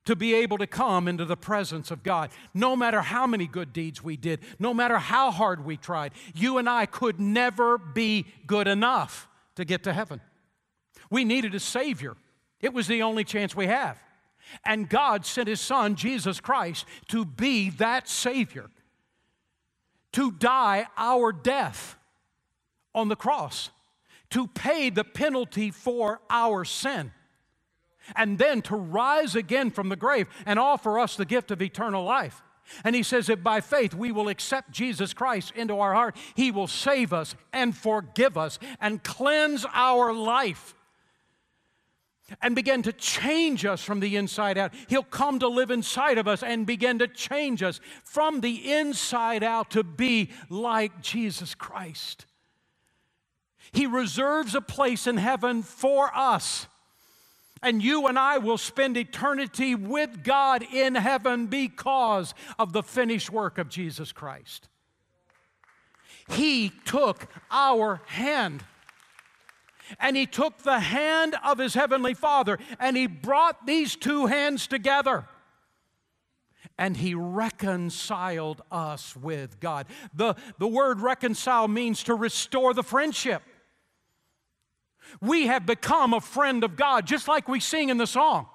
to 0.09 0.17
be 0.17 0.33
able 0.33 0.57
to 0.57 0.67
come 0.67 1.07
into 1.07 1.27
the 1.27 1.37
presence 1.37 1.91
of 1.91 2.03
God. 2.03 2.31
No 2.55 2.75
matter 2.75 3.03
how 3.03 3.27
many 3.27 3.47
good 3.47 3.75
deeds 3.75 4.03
we 4.03 4.17
did, 4.17 4.41
no 4.59 4.73
matter 4.73 4.97
how 4.97 5.31
hard 5.31 5.67
we 5.67 5.77
tried, 5.77 6.13
you 6.35 6.57
and 6.57 6.67
I 6.67 6.87
could 6.87 7.21
never 7.21 7.77
be 7.77 8.25
good 8.47 8.67
enough 8.67 9.29
to 9.57 9.67
get 9.67 9.83
to 9.83 9.93
heaven. 9.93 10.23
We 11.11 11.27
needed 11.27 11.55
a 11.55 11.61
Savior, 11.61 12.17
it 12.63 12.73
was 12.73 12.87
the 12.87 13.03
only 13.03 13.23
chance 13.23 13.55
we 13.55 13.67
have. 13.67 14.03
And 14.65 14.89
God 14.89 15.27
sent 15.27 15.47
His 15.47 15.61
Son, 15.61 15.95
Jesus 15.95 16.41
Christ, 16.41 16.87
to 17.09 17.27
be 17.27 17.69
that 17.69 18.09
Savior, 18.09 18.71
to 20.13 20.33
die 20.33 20.87
our 20.97 21.33
death 21.33 21.99
on 22.95 23.09
the 23.09 23.17
cross, 23.17 23.69
to 24.31 24.47
pay 24.47 24.89
the 24.89 25.05
penalty 25.05 25.71
for 25.71 26.23
our 26.31 26.65
sin 26.65 27.13
and 28.17 28.39
then 28.39 28.63
to 28.63 28.77
rise 28.77 29.35
again 29.35 29.71
from 29.71 29.89
the 29.89 29.97
grave 29.97 30.29
and 30.47 30.59
offer 30.59 30.99
us 30.99 31.17
the 31.17 31.25
gift 31.25 31.51
of 31.51 31.63
eternal 31.63 32.05
life. 32.05 32.43
And 32.85 32.95
he 32.95 33.03
says 33.03 33.29
that 33.29 33.43
by 33.43 33.61
faith 33.61 33.95
we 33.95 34.13
will 34.13 34.29
accept 34.29 34.71
Jesus 34.71 35.15
Christ 35.15 35.53
into 35.57 35.79
our 35.79 35.95
heart. 35.95 36.17
He 36.35 36.51
will 36.51 36.67
save 36.67 37.13
us 37.13 37.35
and 37.53 37.77
forgive 37.77 38.37
us 38.37 38.59
and 38.81 39.03
cleanse 39.03 39.65
our 39.73 40.13
life 40.13 40.75
and 42.43 42.55
begin 42.55 42.83
to 42.83 42.93
change 42.93 43.65
us 43.65 43.83
from 43.83 44.01
the 44.01 44.17
inside 44.17 44.59
out. 44.59 44.73
He'll 44.89 45.03
come 45.03 45.39
to 45.39 45.49
live 45.49 45.71
inside 45.71 46.19
of 46.19 46.29
us 46.29 46.43
and 46.43 46.67
begin 46.67 46.99
to 46.99 47.09
change 47.09 47.63
us 47.63 47.81
from 48.05 48.41
the 48.41 48.73
inside 48.73 49.43
out 49.43 49.71
to 49.71 49.83
be 49.83 50.31
like 50.51 51.01
Jesus 51.01 51.55
Christ. 51.55 52.27
He 53.73 53.87
reserves 53.87 54.55
a 54.55 54.61
place 54.61 55.07
in 55.07 55.17
heaven 55.17 55.63
for 55.63 56.11
us 56.15 56.68
and 57.63 57.83
you 57.83 58.07
and 58.07 58.19
I 58.19 58.39
will 58.39 58.59
spend 58.59 58.97
eternity 58.97 59.75
with 59.75 60.23
God 60.23 60.65
in 60.73 60.95
heaven 60.95 61.47
because 61.47 62.35
of 62.59 62.73
the 62.73 62.83
finished 62.83 63.31
work 63.31 63.59
of 63.59 63.69
Jesus 63.69 64.13
Christ. 64.13 64.69
He 66.29 66.73
took 66.85 67.27
our 67.51 68.03
hand. 68.07 68.63
And 69.99 70.17
he 70.17 70.27
took 70.27 70.59
the 70.59 70.81
hand 70.81 71.35
of 71.43 71.59
his 71.59 71.73
heavenly 71.73 72.13
Father 72.13 72.59
and 72.79 72.95
he 72.97 73.07
brought 73.07 73.67
these 73.67 73.97
two 73.97 74.27
hands 74.27 74.67
together. 74.67 75.27
And 76.77 76.97
he 76.97 77.15
reconciled 77.15 78.63
us 78.71 79.17
with 79.17 79.59
God. 79.61 79.87
The, 80.15 80.35
the 80.59 80.69
word 80.69 81.01
reconcile 81.01 81.67
means 81.67 82.03
to 82.05 82.15
restore 82.15 82.75
the 82.75 82.83
friendship. 82.83 83.43
We 85.21 85.47
have 85.47 85.67
become 85.67 86.15
a 86.15 86.21
friend 86.21 86.65
of 86.65 86.77
God, 86.77 87.07
just 87.07 87.29
like 87.29 87.49
we 87.49 87.61
sing 87.61 87.89
in 87.89 87.99
the 87.99 88.07
song. 88.07 88.47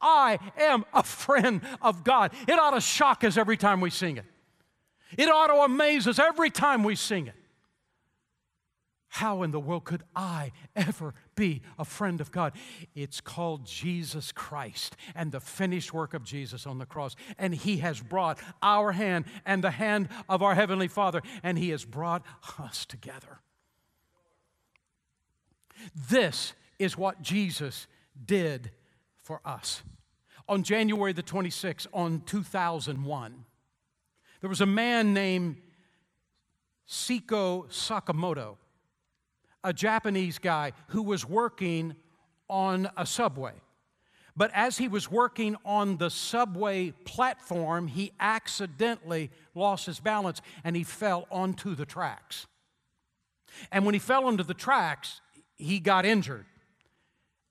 I 0.00 0.38
am 0.58 0.84
a 0.92 1.02
friend 1.04 1.60
of 1.82 2.04
God. 2.04 2.32
It 2.46 2.58
ought 2.58 2.72
to 2.72 2.80
shock 2.80 3.24
us 3.24 3.36
every 3.36 3.56
time 3.56 3.80
we 3.80 3.90
sing 3.90 4.16
it. 4.16 4.24
It 5.16 5.28
ought 5.28 5.48
to 5.48 5.54
amaze 5.54 6.06
us 6.06 6.18
every 6.18 6.50
time 6.50 6.82
we 6.82 6.96
sing 6.96 7.28
it. 7.28 7.34
How 9.08 9.44
in 9.44 9.50
the 9.50 9.60
world 9.60 9.84
could 9.84 10.02
I 10.14 10.52
ever 10.74 11.14
be 11.36 11.62
a 11.78 11.86
friend 11.86 12.20
of 12.20 12.30
God? 12.30 12.52
It's 12.94 13.20
called 13.20 13.64
Jesus 13.64 14.30
Christ 14.30 14.94
and 15.14 15.32
the 15.32 15.40
finished 15.40 15.94
work 15.94 16.12
of 16.12 16.22
Jesus 16.22 16.66
on 16.66 16.78
the 16.78 16.84
cross. 16.84 17.16
And 17.38 17.54
He 17.54 17.78
has 17.78 18.00
brought 18.00 18.38
our 18.62 18.92
hand 18.92 19.24
and 19.46 19.64
the 19.64 19.70
hand 19.70 20.10
of 20.28 20.42
our 20.42 20.54
Heavenly 20.54 20.88
Father, 20.88 21.22
and 21.42 21.56
He 21.56 21.70
has 21.70 21.84
brought 21.84 22.26
us 22.58 22.84
together. 22.84 23.40
This 25.94 26.54
is 26.78 26.96
what 26.96 27.22
Jesus 27.22 27.86
did 28.24 28.70
for 29.22 29.40
us. 29.44 29.82
On 30.48 30.62
January 30.62 31.12
the 31.12 31.22
26th, 31.22 31.86
on 31.92 32.22
2001, 32.26 33.44
there 34.40 34.50
was 34.50 34.60
a 34.60 34.66
man 34.66 35.12
named 35.12 35.56
Seiko 36.88 37.68
Sakamoto, 37.68 38.56
a 39.64 39.72
Japanese 39.72 40.38
guy 40.38 40.72
who 40.88 41.02
was 41.02 41.28
working 41.28 41.96
on 42.48 42.88
a 42.96 43.04
subway. 43.04 43.54
But 44.36 44.50
as 44.54 44.76
he 44.76 44.86
was 44.86 45.10
working 45.10 45.56
on 45.64 45.96
the 45.96 46.10
subway 46.10 46.92
platform, 47.04 47.88
he 47.88 48.12
accidentally 48.20 49.30
lost 49.54 49.86
his 49.86 49.98
balance 49.98 50.42
and 50.62 50.76
he 50.76 50.84
fell 50.84 51.26
onto 51.30 51.74
the 51.74 51.86
tracks. 51.86 52.46
And 53.72 53.86
when 53.86 53.94
he 53.94 53.98
fell 53.98 54.26
onto 54.26 54.44
the 54.44 54.54
tracks, 54.54 55.22
he 55.56 55.80
got 55.80 56.04
injured. 56.04 56.46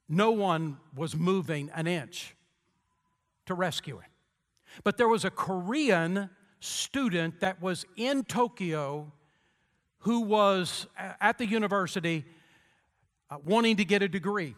No 0.07 0.31
one 0.31 0.77
was 0.95 1.15
moving 1.15 1.69
an 1.73 1.87
inch 1.87 2.35
to 3.45 3.53
rescue 3.53 3.97
him. 3.97 4.09
But 4.83 4.97
there 4.97 5.07
was 5.07 5.25
a 5.25 5.29
Korean 5.29 6.29
student 6.59 7.39
that 7.39 7.61
was 7.61 7.85
in 7.95 8.23
Tokyo 8.23 9.11
who 9.99 10.21
was 10.21 10.87
at 10.97 11.37
the 11.37 11.47
university 11.47 12.25
uh, 13.29 13.37
wanting 13.43 13.77
to 13.77 13.85
get 13.85 14.03
a 14.03 14.07
degree. 14.07 14.55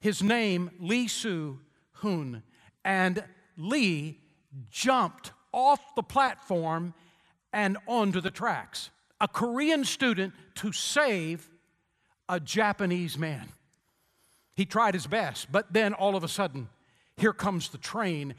His 0.00 0.22
name, 0.22 0.70
Lee 0.78 1.08
Soo 1.08 1.58
Hoon. 1.94 2.42
And 2.84 3.22
Lee 3.56 4.20
jumped 4.70 5.32
off 5.52 5.94
the 5.94 6.02
platform 6.02 6.94
and 7.52 7.76
onto 7.86 8.20
the 8.20 8.30
tracks. 8.30 8.90
A 9.20 9.28
Korean 9.28 9.84
student 9.84 10.32
to 10.56 10.72
save 10.72 11.50
a 12.28 12.40
Japanese 12.40 13.18
man. 13.18 13.48
He 14.54 14.66
tried 14.66 14.94
his 14.94 15.06
best, 15.06 15.50
but 15.52 15.72
then 15.72 15.94
all 15.94 16.16
of 16.16 16.24
a 16.24 16.28
sudden, 16.28 16.68
here 17.16 17.32
comes 17.32 17.68
the 17.68 17.78
train, 17.78 18.34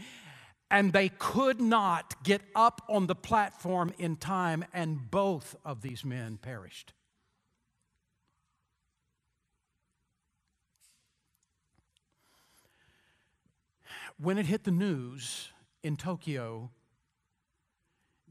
and 0.69 0.93
they 0.93 1.09
could 1.09 1.59
not 1.61 2.21
get 2.23 2.41
up 2.55 2.81
on 2.89 3.07
the 3.07 3.15
platform 3.15 3.93
in 3.97 4.15
time, 4.15 4.65
and 4.73 5.09
both 5.09 5.55
of 5.65 5.81
these 5.81 6.05
men 6.05 6.37
perished. 6.41 6.93
When 14.17 14.37
it 14.37 14.45
hit 14.45 14.65
the 14.65 14.71
news 14.71 15.49
in 15.81 15.95
Tokyo 15.95 16.69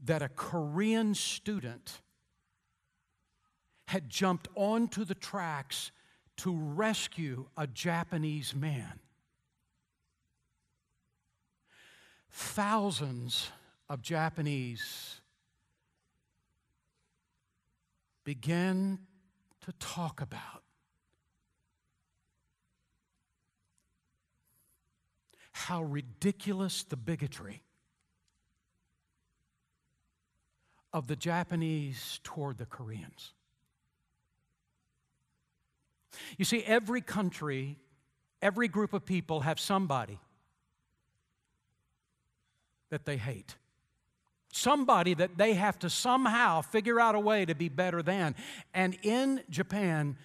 that 0.03 0.21
a 0.21 0.29
Korean 0.29 1.15
student 1.15 2.01
had 3.89 4.07
jumped 4.07 4.47
onto 4.53 5.03
the 5.03 5.15
tracks 5.15 5.91
to 6.37 6.55
rescue 6.55 7.47
a 7.57 7.65
Japanese 7.65 8.53
man. 8.53 8.99
Thousands 12.29 13.49
of 13.89 14.03
Japanese 14.03 15.21
began 18.23 18.99
to 19.61 19.71
talk 19.79 20.21
about 20.21 20.61
how 25.51 25.81
ridiculous 25.81 26.83
the 26.83 26.95
bigotry 26.95 27.63
of 30.93 31.07
the 31.07 31.15
Japanese 31.15 32.19
toward 32.23 32.59
the 32.59 32.67
Koreans. 32.67 33.33
You 36.37 36.45
see, 36.45 36.63
every 36.63 37.01
country, 37.01 37.77
every 38.41 38.67
group 38.67 38.93
of 38.93 39.05
people 39.05 39.41
have 39.41 39.59
somebody 39.59 40.19
that 42.89 43.05
they 43.05 43.17
hate. 43.17 43.55
Somebody 44.51 45.13
that 45.13 45.37
they 45.37 45.53
have 45.53 45.77
to 45.79 45.89
somehow 45.89 46.61
figure 46.61 46.99
out 46.99 47.15
a 47.15 47.19
way 47.19 47.45
to 47.45 47.53
be 47.53 47.69
better 47.69 48.01
than. 48.01 48.35
And 48.73 48.97
in 49.03 49.43
Japan, 49.49 50.17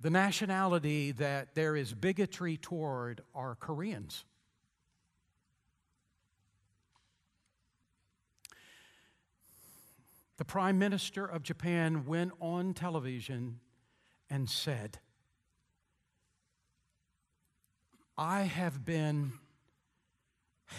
the 0.00 0.10
nationality 0.10 1.12
that 1.12 1.54
there 1.54 1.76
is 1.76 1.94
bigotry 1.94 2.56
toward 2.56 3.22
are 3.34 3.54
Koreans. 3.54 4.24
The 10.36 10.44
Prime 10.44 10.80
Minister 10.80 11.24
of 11.24 11.44
Japan 11.44 12.06
went 12.06 12.32
on 12.40 12.74
television 12.74 13.60
and 14.34 14.50
said, 14.50 14.98
I 18.18 18.42
have 18.42 18.84
been 18.84 19.34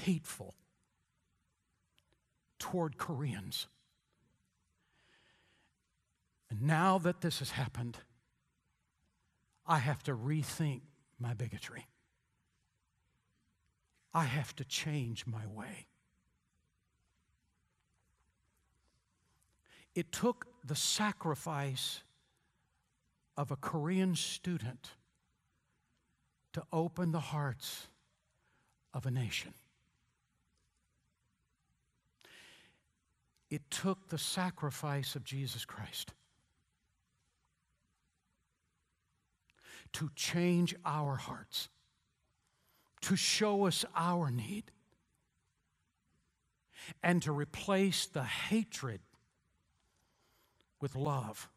hateful 0.04 0.56
toward 2.60 2.98
Koreans. 2.98 3.68
And 6.50 6.64
now 6.64 6.98
that 6.98 7.22
this 7.22 7.40
has 7.40 7.52
happened, 7.52 8.00
I 9.66 9.78
have 9.78 10.04
to 10.04 10.14
rethink 10.14 10.82
my 11.18 11.34
bigotry. 11.34 11.88
I 14.14 14.26
have 14.26 14.54
to 14.58 14.66
change 14.66 15.26
my 15.26 15.48
way. 15.48 15.88
It 19.96 20.12
took 20.12 20.46
the 20.66 20.76
sacrifice 20.76 22.02
of 23.38 23.52
a 23.52 23.56
Korean 23.56 24.16
student 24.16 24.92
to 26.54 26.64
open 26.72 27.12
the 27.12 27.20
hearts 27.20 27.88
of 28.94 29.06
a 29.06 29.12
nation. 29.12 29.54
It 33.50 33.70
took 33.70 34.08
the 34.08 34.18
sacrifice 34.18 35.16
of 35.16 35.24
Jesus 35.24 35.66
Christ 35.66 36.14
to 39.94 40.10
change 40.16 40.76
our 40.86 41.16
hearts, 41.16 41.70
to 43.02 43.16
show 43.16 43.66
us 43.66 43.86
our 43.96 44.32
need, 44.32 44.72
and 47.04 47.22
to 47.22 47.32
replace 47.32 48.06
the 48.06 48.24
hatred 48.24 49.00
with 50.82 50.96
love 50.96 51.50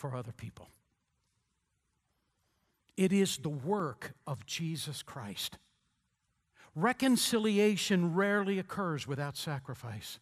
for 0.00 0.16
other 0.16 0.32
people. 0.32 0.66
It 2.96 3.12
is 3.12 3.36
the 3.36 3.50
work 3.50 4.14
of 4.26 4.46
Jesus 4.46 5.02
Christ. 5.02 5.58
Reconciliation 6.74 8.14
rarely 8.14 8.58
occurs 8.58 9.06
without 9.06 9.36
sacrifice. 9.36 10.18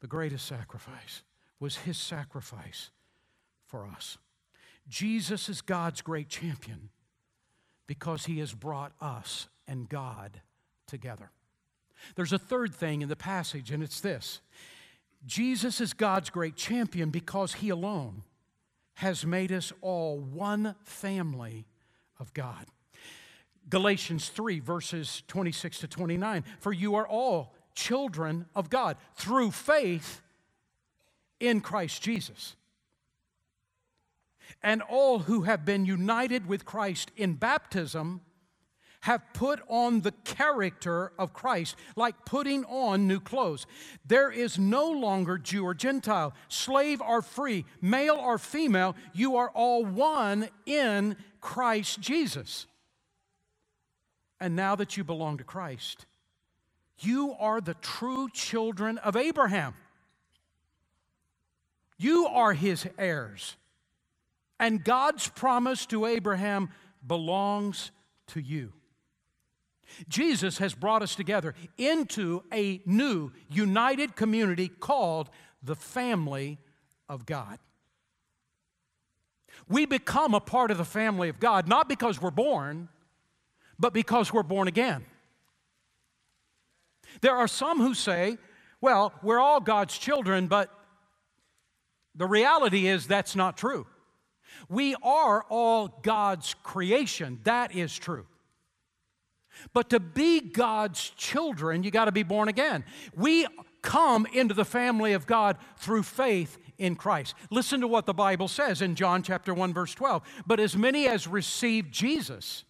The 0.00 0.06
greatest 0.06 0.44
sacrifice 0.44 1.22
was 1.60 1.76
his 1.76 1.96
sacrifice 1.96 2.90
for 3.64 3.86
us. 3.86 4.18
Jesus 4.86 5.48
is 5.48 5.62
God's 5.62 6.02
great 6.02 6.28
champion 6.28 6.90
because 7.86 8.26
he 8.26 8.40
has 8.40 8.52
brought 8.52 8.92
us 9.00 9.48
and 9.66 9.88
God 9.88 10.42
together. 10.86 11.30
There's 12.16 12.34
a 12.34 12.38
third 12.38 12.74
thing 12.74 13.00
in 13.00 13.08
the 13.08 13.16
passage, 13.16 13.70
and 13.70 13.82
it's 13.82 14.02
this 14.02 14.42
Jesus 15.26 15.80
is 15.80 15.92
God's 15.92 16.30
great 16.30 16.56
champion 16.56 17.10
because 17.10 17.54
he 17.54 17.68
alone 17.68 18.22
has 18.94 19.26
made 19.26 19.52
us 19.52 19.72
all 19.82 20.18
one 20.18 20.74
family 20.84 21.66
of 22.18 22.32
God. 22.32 22.66
Galatians 23.68 24.28
3, 24.28 24.60
verses 24.60 25.22
26 25.26 25.80
to 25.80 25.88
29. 25.88 26.44
For 26.60 26.72
you 26.72 26.94
are 26.94 27.06
all 27.06 27.54
children 27.74 28.46
of 28.54 28.70
God 28.70 28.96
through 29.16 29.50
faith 29.50 30.22
in 31.40 31.60
Christ 31.60 32.02
Jesus. 32.02 32.54
And 34.62 34.80
all 34.82 35.20
who 35.20 35.42
have 35.42 35.64
been 35.64 35.84
united 35.84 36.46
with 36.46 36.64
Christ 36.64 37.10
in 37.16 37.34
baptism 37.34 38.20
have 39.06 39.22
put 39.32 39.60
on 39.68 40.00
the 40.00 40.10
character 40.24 41.12
of 41.16 41.32
Christ, 41.32 41.76
like 41.94 42.24
putting 42.24 42.64
on 42.64 43.06
new 43.06 43.20
clothes. 43.20 43.64
There 44.04 44.32
is 44.32 44.58
no 44.58 44.90
longer 44.90 45.38
Jew 45.38 45.64
or 45.64 45.74
Gentile, 45.74 46.34
slave 46.48 47.00
or 47.00 47.22
free, 47.22 47.66
male 47.80 48.16
or 48.16 48.36
female. 48.36 48.96
You 49.12 49.36
are 49.36 49.48
all 49.50 49.84
one 49.84 50.48
in 50.66 51.14
Christ 51.40 52.00
Jesus. 52.00 52.66
And 54.40 54.56
now 54.56 54.74
that 54.74 54.96
you 54.96 55.04
belong 55.04 55.38
to 55.38 55.44
Christ, 55.44 56.04
you 56.98 57.32
are 57.38 57.60
the 57.60 57.74
true 57.74 58.28
children 58.32 58.98
of 58.98 59.14
Abraham. 59.14 59.74
You 61.96 62.26
are 62.26 62.54
his 62.54 62.88
heirs. 62.98 63.54
And 64.58 64.82
God's 64.82 65.28
promise 65.28 65.86
to 65.86 66.06
Abraham 66.06 66.70
belongs 67.06 67.92
to 68.28 68.40
you. 68.40 68.72
Jesus 70.08 70.58
has 70.58 70.74
brought 70.74 71.02
us 71.02 71.14
together 71.14 71.54
into 71.78 72.42
a 72.52 72.80
new, 72.84 73.32
united 73.48 74.16
community 74.16 74.68
called 74.68 75.30
the 75.62 75.76
family 75.76 76.58
of 77.08 77.26
God. 77.26 77.58
We 79.68 79.86
become 79.86 80.34
a 80.34 80.40
part 80.40 80.70
of 80.70 80.78
the 80.78 80.84
family 80.84 81.28
of 81.28 81.40
God 81.40 81.66
not 81.68 81.88
because 81.88 82.20
we're 82.20 82.30
born, 82.30 82.88
but 83.78 83.92
because 83.92 84.32
we're 84.32 84.42
born 84.42 84.68
again. 84.68 85.04
There 87.20 87.34
are 87.34 87.48
some 87.48 87.78
who 87.78 87.94
say, 87.94 88.38
well, 88.80 89.12
we're 89.22 89.38
all 89.38 89.60
God's 89.60 89.96
children, 89.96 90.46
but 90.48 90.70
the 92.14 92.26
reality 92.26 92.86
is 92.86 93.06
that's 93.06 93.36
not 93.36 93.56
true. 93.56 93.86
We 94.68 94.94
are 95.02 95.44
all 95.48 95.88
God's 96.02 96.54
creation. 96.62 97.40
That 97.44 97.74
is 97.74 97.96
true. 97.96 98.26
But 99.72 99.90
to 99.90 100.00
be 100.00 100.40
God's 100.40 101.10
children, 101.10 101.82
you 101.82 101.90
got 101.90 102.06
to 102.06 102.12
be 102.12 102.22
born 102.22 102.48
again. 102.48 102.84
We 103.14 103.46
come 103.82 104.26
into 104.32 104.54
the 104.54 104.64
family 104.64 105.12
of 105.12 105.26
God 105.26 105.56
through 105.78 106.02
faith 106.02 106.58
in 106.78 106.96
Christ. 106.96 107.34
Listen 107.50 107.80
to 107.80 107.88
what 107.88 108.06
the 108.06 108.14
Bible 108.14 108.48
says 108.48 108.82
in 108.82 108.94
John 108.94 109.22
chapter 109.22 109.54
1 109.54 109.72
verse 109.72 109.94
12. 109.94 110.22
But 110.46 110.60
as 110.60 110.76
many 110.76 111.06
as 111.06 111.26
received 111.26 111.92
Jesus, 111.92 112.64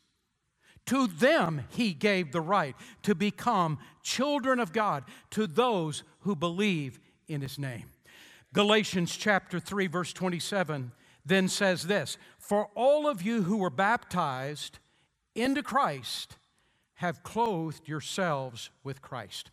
to 0.87 1.07
them 1.07 1.65
he 1.71 1.93
gave 1.93 2.33
the 2.33 2.41
right 2.41 2.77
to 3.03 3.15
become 3.15 3.79
children 4.03 4.61
of 4.61 4.73
God, 4.73 5.05
to 5.31 5.47
those 5.47 6.03
who 6.21 6.37
believe 6.37 7.01
in 7.29 7.41
his 7.41 7.59
name. 7.59 7.85
Galatians 8.53 9.17
chapter 9.17 9.59
3 9.59 9.87
verse 9.87 10.13
27 10.13 10.93
then 11.25 11.49
says 11.49 11.85
this, 11.85 12.19
"For 12.39 12.71
all 12.75 13.09
of 13.09 13.23
you 13.23 13.43
who 13.43 13.57
were 13.57 13.71
baptized 13.71 14.79
into 15.35 15.63
Christ 15.63 16.37
have 16.97 17.23
clothed 17.23 17.89
yourselves 17.89 18.71
with 18.85 19.01
Christ." 19.03 19.51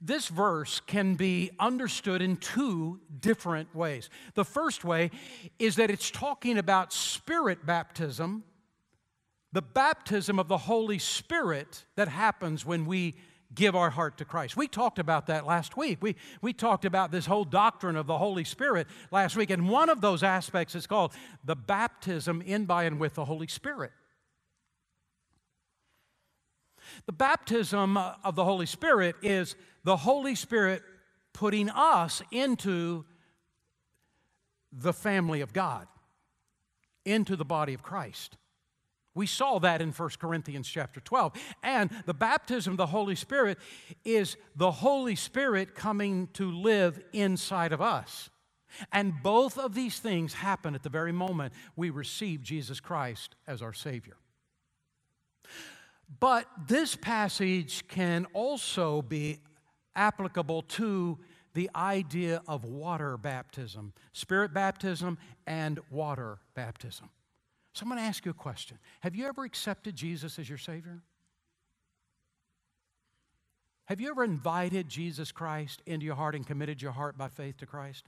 This 0.00 0.28
verse 0.28 0.80
can 0.80 1.16
be 1.16 1.50
understood 1.58 2.22
in 2.22 2.36
two 2.36 3.00
different 3.20 3.74
ways. 3.74 4.10
The 4.34 4.44
first 4.44 4.84
way 4.84 5.10
is 5.58 5.76
that 5.76 5.90
it's 5.90 6.10
talking 6.10 6.56
about 6.56 6.92
spirit 6.92 7.66
baptism 7.66 8.44
the 9.52 9.62
baptism 9.62 10.38
of 10.38 10.48
the 10.48 10.58
Holy 10.58 10.98
Spirit 10.98 11.84
that 11.96 12.08
happens 12.08 12.66
when 12.66 12.84
we 12.84 13.14
give 13.54 13.74
our 13.74 13.88
heart 13.88 14.18
to 14.18 14.24
Christ. 14.26 14.58
We 14.58 14.68
talked 14.68 14.98
about 14.98 15.26
that 15.28 15.46
last 15.46 15.74
week. 15.76 15.98
We, 16.02 16.16
we 16.42 16.52
talked 16.52 16.84
about 16.84 17.10
this 17.10 17.24
whole 17.24 17.46
doctrine 17.46 17.96
of 17.96 18.06
the 18.06 18.18
Holy 18.18 18.44
Spirit 18.44 18.86
last 19.10 19.36
week, 19.36 19.48
and 19.48 19.68
one 19.70 19.88
of 19.88 20.02
those 20.02 20.22
aspects 20.22 20.74
is 20.74 20.86
called 20.86 21.14
the 21.44 21.56
baptism 21.56 22.42
in, 22.42 22.66
by, 22.66 22.84
and 22.84 23.00
with 23.00 23.14
the 23.14 23.24
Holy 23.24 23.46
Spirit. 23.46 23.92
The 27.06 27.12
baptism 27.12 27.96
uh, 27.96 28.14
of 28.24 28.34
the 28.34 28.44
Holy 28.44 28.66
Spirit 28.66 29.16
is 29.22 29.56
the 29.84 29.96
Holy 29.96 30.34
Spirit 30.34 30.82
putting 31.32 31.70
us 31.70 32.22
into 32.30 33.04
the 34.72 34.92
family 34.92 35.40
of 35.40 35.52
God, 35.52 35.86
into 37.04 37.36
the 37.36 37.44
body 37.44 37.74
of 37.74 37.82
Christ. 37.82 38.36
We 39.14 39.26
saw 39.26 39.58
that 39.58 39.82
in 39.82 39.90
1 39.90 40.10
Corinthians 40.20 40.68
chapter 40.68 41.00
12. 41.00 41.32
And 41.62 41.90
the 42.06 42.14
baptism 42.14 42.74
of 42.74 42.76
the 42.76 42.86
Holy 42.86 43.16
Spirit 43.16 43.58
is 44.04 44.36
the 44.54 44.70
Holy 44.70 45.16
Spirit 45.16 45.74
coming 45.74 46.28
to 46.34 46.52
live 46.52 47.02
inside 47.12 47.72
of 47.72 47.80
us. 47.80 48.30
And 48.92 49.14
both 49.22 49.58
of 49.58 49.74
these 49.74 49.98
things 49.98 50.34
happen 50.34 50.74
at 50.74 50.82
the 50.82 50.88
very 50.88 51.10
moment 51.10 51.52
we 51.74 51.90
receive 51.90 52.42
Jesus 52.42 52.78
Christ 52.78 53.34
as 53.46 53.60
our 53.60 53.72
Savior. 53.72 54.16
But 56.20 56.46
this 56.66 56.96
passage 56.96 57.86
can 57.88 58.26
also 58.32 59.02
be 59.02 59.40
applicable 59.94 60.62
to 60.62 61.18
the 61.54 61.70
idea 61.74 62.42
of 62.46 62.64
water 62.64 63.16
baptism, 63.16 63.92
spirit 64.12 64.54
baptism, 64.54 65.18
and 65.46 65.80
water 65.90 66.38
baptism. 66.54 67.10
So 67.74 67.84
I'm 67.84 67.90
going 67.90 68.00
to 68.00 68.06
ask 68.06 68.24
you 68.24 68.30
a 68.30 68.34
question 68.34 68.78
Have 69.00 69.14
you 69.14 69.26
ever 69.26 69.44
accepted 69.44 69.96
Jesus 69.96 70.38
as 70.38 70.48
your 70.48 70.58
Savior? 70.58 71.02
Have 73.86 74.00
you 74.00 74.10
ever 74.10 74.22
invited 74.22 74.88
Jesus 74.88 75.32
Christ 75.32 75.80
into 75.86 76.04
your 76.04 76.14
heart 76.14 76.34
and 76.34 76.46
committed 76.46 76.82
your 76.82 76.92
heart 76.92 77.16
by 77.16 77.28
faith 77.28 77.56
to 77.58 77.66
Christ? 77.66 78.04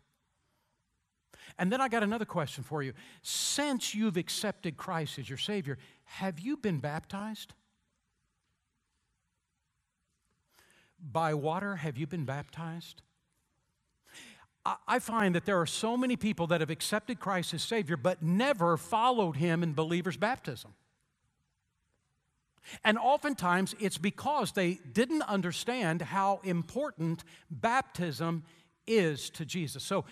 And 1.58 1.72
then 1.72 1.80
I 1.80 1.88
got 1.88 2.02
another 2.02 2.26
question 2.26 2.62
for 2.62 2.82
you. 2.82 2.92
Since 3.22 3.94
you've 3.94 4.18
accepted 4.18 4.76
Christ 4.76 5.18
as 5.18 5.28
your 5.28 5.38
Savior, 5.38 5.78
have 6.04 6.38
you 6.38 6.56
been 6.56 6.80
baptized? 6.80 7.54
By 11.00 11.34
water, 11.34 11.76
have 11.76 11.96
you 11.96 12.06
been 12.06 12.24
baptized? 12.24 13.02
I 14.86 14.98
find 14.98 15.34
that 15.34 15.46
there 15.46 15.58
are 15.58 15.66
so 15.66 15.96
many 15.96 16.16
people 16.16 16.46
that 16.48 16.60
have 16.60 16.68
accepted 16.70 17.18
Christ 17.18 17.54
as 17.54 17.62
Savior 17.62 17.96
but 17.96 18.22
never 18.22 18.76
followed 18.76 19.36
Him 19.36 19.62
in 19.62 19.72
believer's 19.72 20.18
baptism. 20.18 20.74
And 22.84 22.98
oftentimes 22.98 23.74
it's 23.80 23.96
because 23.96 24.52
they 24.52 24.78
didn't 24.92 25.22
understand 25.22 26.02
how 26.02 26.40
important 26.44 27.24
baptism 27.50 28.44
is 28.86 29.30
to 29.30 29.46
Jesus. 29.46 29.82
So 29.82 30.04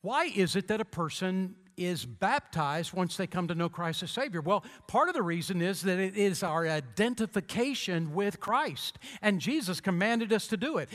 Why 0.00 0.26
is 0.26 0.56
it 0.56 0.68
that 0.68 0.80
a 0.80 0.84
person 0.84 1.56
is 1.78 2.04
baptized 2.04 2.92
once 2.92 3.16
they 3.16 3.26
come 3.26 3.48
to 3.48 3.54
know 3.54 3.68
Christ 3.68 4.02
as 4.02 4.10
Savior? 4.10 4.40
Well, 4.40 4.64
part 4.86 5.08
of 5.08 5.14
the 5.14 5.22
reason 5.22 5.62
is 5.62 5.82
that 5.82 5.98
it 5.98 6.16
is 6.16 6.42
our 6.42 6.66
identification 6.66 8.12
with 8.12 8.40
Christ, 8.40 8.98
and 9.22 9.40
Jesus 9.40 9.80
commanded 9.80 10.32
us 10.32 10.48
to 10.48 10.56
do 10.56 10.78
it. 10.78 10.88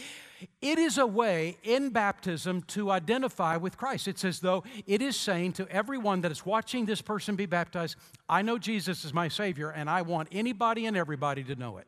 It 0.61 0.77
is 0.77 0.97
a 0.97 1.07
way 1.07 1.57
in 1.63 1.89
baptism 1.89 2.63
to 2.63 2.91
identify 2.91 3.55
with 3.55 3.77
Christ. 3.77 4.07
It's 4.07 4.25
as 4.25 4.41
though 4.41 4.63
it 4.85 5.01
is 5.01 5.15
saying 5.15 5.53
to 5.53 5.67
everyone 5.69 6.21
that 6.21 6.31
is 6.31 6.45
watching 6.45 6.85
this 6.85 7.01
person 7.01 7.35
be 7.35 7.45
baptized, 7.45 7.95
I 8.27 8.41
know 8.41 8.57
Jesus 8.57 9.05
is 9.05 9.13
my 9.13 9.29
Savior, 9.29 9.69
and 9.69 9.89
I 9.89 10.01
want 10.01 10.27
anybody 10.31 10.85
and 10.85 10.97
everybody 10.97 11.43
to 11.45 11.55
know 11.55 11.77
it. 11.77 11.87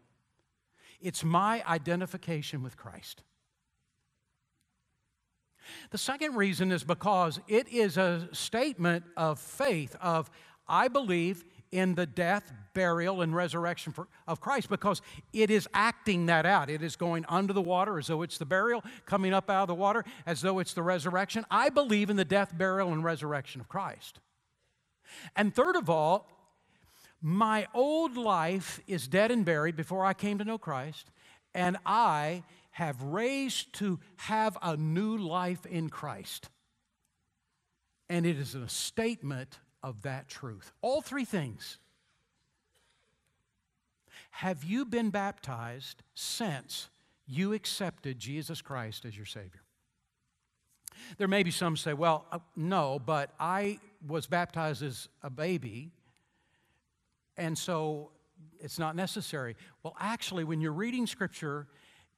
It's 1.02 1.24
my 1.24 1.64
identification 1.68 2.64
with 2.64 2.78
Christ. 2.78 3.24
The 5.92 5.98
second 5.98 6.36
reason 6.36 6.72
is 6.72 6.84
because 6.84 7.40
it 7.48 7.68
is 7.70 7.98
a 7.98 8.28
statement 8.32 9.06
of 9.18 9.40
faith 9.40 9.96
of 10.02 10.30
I 10.68 10.88
believe 10.88 11.44
in 11.72 11.96
the 11.96 12.06
death, 12.06 12.52
burial, 12.74 13.22
and 13.22 13.36
resurrection 13.36 13.92
for, 13.92 14.08
of 14.28 14.40
Christ 14.40 14.70
because 14.70 15.02
it 15.34 15.52
is 15.52 15.68
acting 15.74 16.28
that 16.28 16.46
out. 16.46 16.70
It 16.70 16.82
is 16.82 16.96
going 16.96 17.26
under 17.28 17.54
the 17.54 17.62
water 17.62 18.00
as 18.00 18.08
though 18.08 18.22
it's 18.22 18.38
the 18.38 18.46
burial, 18.46 18.84
coming 19.06 19.34
up 19.34 19.50
out 19.50 19.64
of 19.64 19.68
the 19.68 19.76
water 19.76 20.04
as 20.26 20.42
though 20.42 20.60
it's 20.60 20.74
the 20.74 20.82
resurrection. 20.82 21.46
I 21.52 21.70
believe 21.70 22.10
in 22.10 22.16
the 22.16 22.26
death, 22.26 22.58
burial, 22.58 22.94
and 22.94 23.04
resurrection 23.04 23.62
of 23.62 23.68
Christ. 23.68 24.20
And 25.36 25.54
third 25.54 25.76
of 25.76 25.90
all, 25.90 26.30
my 27.22 27.68
old 27.74 28.18
life 28.18 28.80
is 28.88 29.08
dead 29.08 29.32
and 29.32 29.46
buried 29.46 29.76
before 29.76 30.06
I 30.06 30.14
came 30.14 30.38
to 30.38 30.46
know 30.46 30.58
Christ, 30.58 31.12
and 31.54 31.78
I 31.86 32.44
have 32.76 33.02
raised 33.02 33.72
to 33.72 33.98
have 34.18 34.58
a 34.62 34.76
new 34.76 35.18
life 35.18 35.66
in 35.66 35.88
Christ. 35.88 36.50
And 38.10 38.26
it 38.26 38.38
is 38.38 38.54
a 38.54 38.68
statement 38.68 39.60
of 39.82 40.02
that 40.02 40.28
truth. 40.28 40.74
All 40.82 41.00
three 41.00 41.24
things. 41.24 41.78
Have 44.30 44.66
you 44.66 44.84
been 44.84 45.10
baptized 45.10 46.04
since 46.16 46.90
you 47.26 47.54
accepted 47.54 48.20
Jesus 48.20 48.62
Christ 48.62 49.06
as 49.06 49.16
your 49.16 49.26
Savior? 49.26 49.64
There 51.18 51.30
may 51.30 51.44
be 51.44 51.52
some 51.52 51.78
say, 51.78 51.94
well, 51.94 52.26
uh, 52.30 52.40
no, 52.58 53.00
but 53.00 53.32
I 53.40 53.80
was 54.06 54.28
baptized 54.28 54.84
as 54.84 55.08
a 55.24 55.30
baby, 55.30 55.92
and 57.38 57.58
so 57.58 58.12
it's 58.60 58.78
not 58.78 58.98
necessary. 58.98 59.56
Well, 59.82 59.96
actually, 59.98 60.44
when 60.44 60.60
you're 60.60 60.74
reading 60.74 61.08
Scripture 61.08 61.68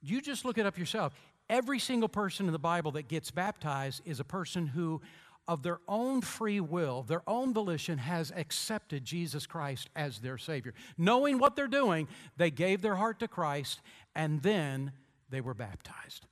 you 0.01 0.21
just 0.21 0.45
look 0.45 0.57
it 0.57 0.65
up 0.65 0.77
yourself. 0.77 1.13
Every 1.49 1.79
single 1.79 2.09
person 2.09 2.45
in 2.45 2.51
the 2.51 2.59
Bible 2.59 2.91
that 2.91 3.07
gets 3.07 3.31
baptized 3.31 4.01
is 4.05 4.19
a 4.19 4.25
person 4.25 4.67
who, 4.67 5.01
of 5.47 5.63
their 5.63 5.79
own 5.87 6.21
free 6.21 6.59
will, 6.59 7.03
their 7.03 7.23
own 7.27 7.53
volition, 7.53 7.97
has 7.97 8.31
accepted 8.35 9.05
Jesus 9.05 9.47
Christ 9.47 9.89
as 9.95 10.19
their 10.19 10.37
Savior. 10.37 10.73
Knowing 10.97 11.39
what 11.39 11.55
they're 11.55 11.67
doing, 11.67 12.07
they 12.35 12.51
gave 12.51 12.81
their 12.81 12.95
heart 12.95 13.19
to 13.19 13.27
Christ 13.27 13.81
and 14.13 14.41
then 14.43 14.91
they 15.29 15.41
were 15.41 15.53
baptized. 15.53 16.25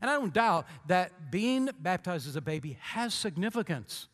And 0.00 0.10
I 0.10 0.14
don't 0.14 0.32
doubt 0.32 0.66
that 0.86 1.30
being 1.30 1.68
baptized 1.80 2.28
as 2.28 2.36
a 2.36 2.40
baby 2.40 2.78
has 2.80 3.14
significance. 3.14 4.08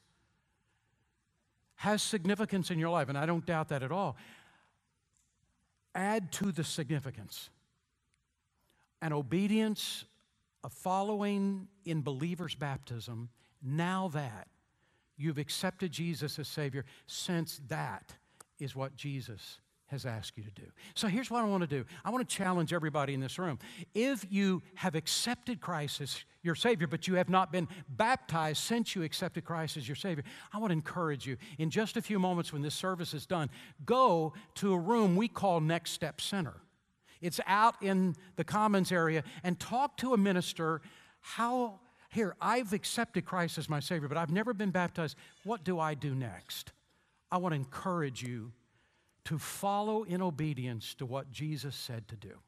Has 1.76 2.02
significance 2.02 2.70
in 2.70 2.78
your 2.78 2.88
life, 2.88 3.08
and 3.08 3.18
I 3.18 3.26
don't 3.26 3.44
doubt 3.44 3.68
that 3.68 3.82
at 3.82 3.92
all. 3.92 4.16
Add 5.94 6.32
to 6.32 6.52
the 6.52 6.64
significance 6.64 7.50
and 9.04 9.12
obedience 9.12 10.06
a 10.64 10.70
following 10.70 11.68
in 11.84 12.00
believers' 12.00 12.54
baptism, 12.54 13.28
now 13.62 14.08
that 14.14 14.48
you've 15.18 15.36
accepted 15.36 15.92
Jesus 15.92 16.38
as 16.38 16.48
Savior, 16.48 16.86
since 17.06 17.60
that 17.68 18.14
is 18.58 18.74
what 18.74 18.96
Jesus 18.96 19.60
has 19.88 20.06
asked 20.06 20.38
you 20.38 20.42
to 20.44 20.50
do. 20.52 20.66
So 20.94 21.06
here's 21.06 21.30
what 21.30 21.42
I 21.42 21.44
want 21.44 21.60
to 21.60 21.66
do 21.66 21.84
I 22.02 22.08
want 22.08 22.26
to 22.26 22.34
challenge 22.34 22.72
everybody 22.72 23.12
in 23.12 23.20
this 23.20 23.38
room. 23.38 23.58
If 23.92 24.24
you 24.30 24.62
have 24.76 24.94
accepted 24.94 25.60
Christ 25.60 26.00
as 26.00 26.24
your 26.42 26.54
Savior, 26.54 26.86
but 26.86 27.06
you 27.06 27.16
have 27.16 27.28
not 27.28 27.52
been 27.52 27.68
baptized 27.90 28.62
since 28.62 28.96
you 28.96 29.02
accepted 29.02 29.44
Christ 29.44 29.76
as 29.76 29.86
your 29.86 29.96
Savior, 29.96 30.24
I 30.50 30.56
want 30.56 30.70
to 30.70 30.76
encourage 30.76 31.26
you 31.26 31.36
in 31.58 31.68
just 31.68 31.98
a 31.98 32.02
few 32.02 32.18
moments 32.18 32.54
when 32.54 32.62
this 32.62 32.74
service 32.74 33.12
is 33.12 33.26
done, 33.26 33.50
go 33.84 34.32
to 34.54 34.72
a 34.72 34.78
room 34.78 35.14
we 35.14 35.28
call 35.28 35.60
Next 35.60 35.90
Step 35.90 36.22
Center. 36.22 36.54
It's 37.20 37.40
out 37.46 37.82
in 37.82 38.16
the 38.36 38.44
commons 38.44 38.92
area 38.92 39.24
and 39.42 39.58
talk 39.58 39.96
to 39.98 40.14
a 40.14 40.16
minister 40.16 40.80
how 41.20 41.80
here 42.10 42.36
I've 42.40 42.72
accepted 42.72 43.24
Christ 43.24 43.58
as 43.58 43.68
my 43.68 43.80
savior 43.80 44.08
but 44.08 44.18
I've 44.18 44.30
never 44.30 44.54
been 44.54 44.70
baptized. 44.70 45.16
What 45.44 45.64
do 45.64 45.80
I 45.80 45.94
do 45.94 46.14
next? 46.14 46.72
I 47.30 47.38
want 47.38 47.52
to 47.52 47.56
encourage 47.56 48.22
you 48.22 48.52
to 49.24 49.38
follow 49.38 50.02
in 50.04 50.22
obedience 50.22 50.94
to 50.94 51.06
what 51.06 51.32
Jesus 51.32 51.74
said 51.74 52.06
to 52.08 52.16
do. 52.16 52.38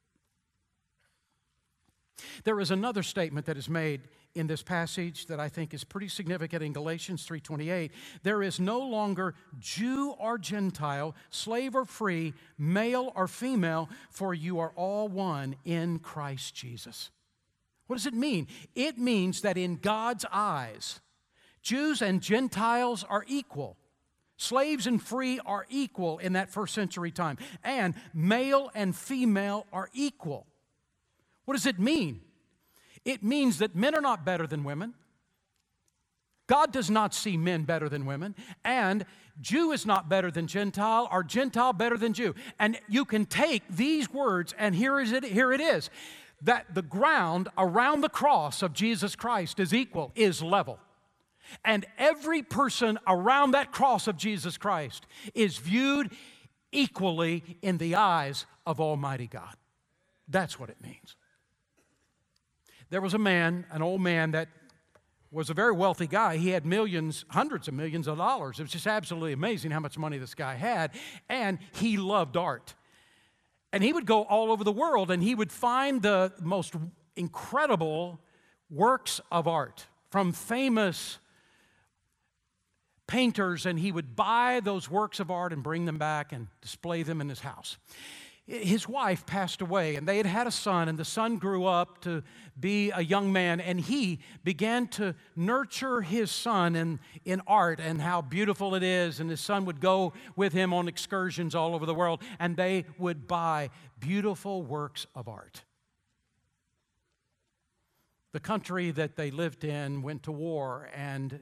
There 2.45 2.61
is 2.61 2.71
another 2.71 3.03
statement 3.03 3.47
that 3.47 3.57
is 3.57 3.69
made 3.69 4.03
in 4.35 4.47
this 4.47 4.62
passage 4.62 5.27
that 5.27 5.41
I 5.41 5.49
think 5.49 5.73
is 5.73 5.85
pretty 5.85 6.09
significant 6.09 6.62
in 6.62 6.73
Galatians 6.73 7.25
3:28. 7.27 7.91
There 8.23 8.43
is 8.43 8.61
no 8.61 8.81
longer 8.81 9.35
Jew 9.59 10.11
or 10.19 10.39
Gentile, 10.39 11.14
slave 11.31 11.75
or 11.75 11.85
free, 11.85 12.35
male 12.59 13.12
or 13.14 13.29
female, 13.29 13.89
for 14.11 14.35
you 14.35 14.59
are 14.59 14.73
all 14.77 15.09
one 15.09 15.57
in 15.64 15.99
Christ 15.99 16.55
Jesus. 16.55 17.11
What 17.87 17.97
does 17.97 18.07
it 18.07 18.14
mean? 18.14 18.49
It 18.75 18.99
means 18.99 19.43
that 19.43 19.57
in 19.57 19.77
God's 19.77 20.27
eyes, 20.31 21.01
Jews 21.62 22.03
and 22.03 22.21
Gentiles 22.21 23.05
are 23.05 23.25
equal. 23.27 23.77
Slaves 24.37 24.87
and 24.87 25.03
free 25.03 25.41
are 25.47 25.67
equal 25.71 26.19
in 26.19 26.35
that 26.35 26.51
first 26.51 26.75
century 26.75 27.11
time, 27.11 27.39
and 27.64 27.95
male 28.12 28.71
and 28.75 28.95
female 28.95 29.67
are 29.73 29.89
equal. 29.95 30.47
What 31.47 31.55
does 31.55 31.66
it 31.66 31.78
mean? 31.78 32.20
It 33.05 33.22
means 33.22 33.59
that 33.59 33.74
men 33.74 33.94
are 33.94 34.01
not 34.01 34.24
better 34.24 34.47
than 34.47 34.62
women. 34.62 34.94
God 36.47 36.72
does 36.72 36.90
not 36.90 37.14
see 37.14 37.36
men 37.36 37.64
better 37.64 37.88
than 37.88 38.07
women, 38.07 38.36
and 38.64 39.05
Jew 39.40 39.72
is 39.72 39.84
not 39.84 40.09
better 40.09 40.30
than 40.30 40.47
Gentile, 40.47 41.09
or 41.11 41.24
Gentile 41.24 41.72
better 41.72 41.97
than 41.97 42.12
Jew. 42.12 42.34
And 42.61 42.78
you 42.88 43.05
can 43.05 43.26
take 43.26 43.62
these 43.68 44.12
words, 44.12 44.55
and 44.57 44.74
here 44.74 45.01
is 45.01 45.11
it, 45.11 45.24
here 45.24 45.53
it 45.53 45.61
is 45.61 45.90
that 46.42 46.66
the 46.74 46.82
ground 46.82 47.49
around 47.59 48.03
the 48.03 48.09
cross 48.09 48.62
of 48.62 48.72
Jesus 48.72 49.16
Christ 49.16 49.59
is 49.59 49.74
equal, 49.74 50.12
is 50.14 50.42
level. 50.42 50.78
And 51.64 51.86
every 51.99 52.42
person 52.42 52.99
around 53.07 53.53
that 53.53 53.72
cross 53.72 54.07
of 54.07 54.16
Jesus 54.16 54.59
Christ 54.59 55.07
is 55.34 55.59
viewed 55.59 56.12
equally 56.72 57.59
in 57.62 57.78
the 57.78 57.94
eyes 57.94 58.47
of 58.66 58.80
Almighty 58.80 59.26
God. 59.26 59.55
That's 60.28 60.59
what 60.59 60.70
it 60.70 60.82
means. 60.82 61.16
There 62.91 63.01
was 63.01 63.14
a 63.14 63.18
man, 63.18 63.66
an 63.70 63.82
old 63.82 64.01
man, 64.01 64.30
that 64.32 64.49
was 65.30 65.51
a 65.51 65.55
very 65.55 65.72
wealthy 65.72 66.07
guy. 66.07 66.37
He 66.37 66.51
had 66.51 66.64
millions, 66.64 67.24
hundreds 67.30 67.66
of 67.68 67.74
millions 67.74 68.07
of 68.07 68.18
dollars. 68.18 68.61
It 68.61 68.62
was 68.62 68.72
just 68.72 68.87
absolutely 68.87 69.32
amazing 69.32 69.72
how 69.72 69.80
much 69.80 69.99
money 69.99 70.18
this 70.18 70.34
guy 70.34 70.55
had. 70.55 70.93
And 71.28 71.59
he 71.72 71.97
loved 71.97 72.37
art. 72.37 72.74
And 73.72 73.82
he 73.82 73.93
would 73.93 74.07
go 74.07 74.22
all 74.22 74.53
over 74.53 74.62
the 74.62 74.72
world 74.72 75.11
and 75.11 75.22
he 75.22 75.34
would 75.34 75.51
find 75.51 76.01
the 76.01 76.32
most 76.41 76.74
incredible 77.16 78.20
works 78.70 79.20
of 79.30 79.49
art 79.49 79.87
from 80.11 80.32
famous 80.32 81.18
painters, 83.07 83.66
and 83.66 83.78
he 83.78 83.93
would 83.93 84.16
buy 84.16 84.61
those 84.62 84.91
works 84.91 85.20
of 85.20 85.30
art 85.30 85.53
and 85.53 85.62
bring 85.62 85.84
them 85.84 85.99
back 85.99 86.32
and 86.32 86.49
display 86.61 87.03
them 87.03 87.20
in 87.20 87.28
his 87.28 87.41
house 87.41 87.76
his 88.47 88.88
wife 88.88 89.26
passed 89.26 89.61
away 89.61 89.97
and 89.97 90.07
they 90.07 90.18
had 90.18 90.26
had 90.26 90.47
a 90.47 90.53
son 90.53 90.88
and 90.88 90.97
the 90.97 91.05
son 91.05 91.36
grew 91.36 91.64
up 91.64 92.01
to 92.01 92.22
be 92.59 92.92
a 92.92 93.01
young 93.01 93.32
man 93.32 93.61
and 93.61 93.80
he 93.80 94.20
began 94.44 94.86
to 94.86 95.16
nurture 95.34 96.01
his 96.01 96.30
son 96.30 96.76
in, 96.76 97.01
in 97.24 97.42
art 97.49 97.80
and 97.80 98.01
how 98.01 98.22
beautiful 98.22 98.76
it 98.76 98.84
is 98.84 99.18
and 99.18 99.28
his 99.28 99.40
son 99.40 99.64
would 99.64 99.80
go 99.80 100.12
with 100.36 100.53
him 100.53 100.72
on 100.72 100.86
excursions 100.86 101.57
all 101.57 101.74
over 101.74 101.84
the 101.84 101.94
world 101.94 102.22
and 102.38 102.57
they 102.57 102.84
would 102.99 103.26
buy 103.26 103.68
beautiful 103.99 104.62
works 104.62 105.09
of 105.16 105.26
art. 105.28 105.64
The 108.32 108.40
country 108.40 108.92
that 108.92 109.16
they 109.16 109.32
lived 109.32 109.64
in 109.64 110.03
went 110.03 110.22
to 110.24 110.32
war 110.32 110.88
and 110.94 111.40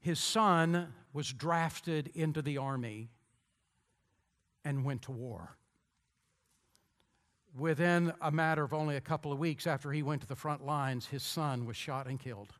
his 0.00 0.20
son 0.20 0.92
was 1.14 1.32
drafted 1.32 2.10
into 2.14 2.42
the 2.42 2.58
army 2.58 3.08
and 4.66 4.84
went 4.84 5.00
to 5.02 5.12
war. 5.12 5.56
Within 7.56 8.12
a 8.20 8.32
matter 8.32 8.64
of 8.64 8.74
only 8.74 8.96
a 8.96 9.00
couple 9.00 9.32
of 9.32 9.38
weeks 9.38 9.66
after 9.66 9.92
he 9.92 10.02
went 10.02 10.20
to 10.22 10.26
the 10.26 10.34
front 10.34 10.66
lines, 10.66 11.06
his 11.06 11.22
son 11.22 11.64
was 11.64 11.76
shot 11.76 12.08
and 12.08 12.18
killed. 12.18 12.52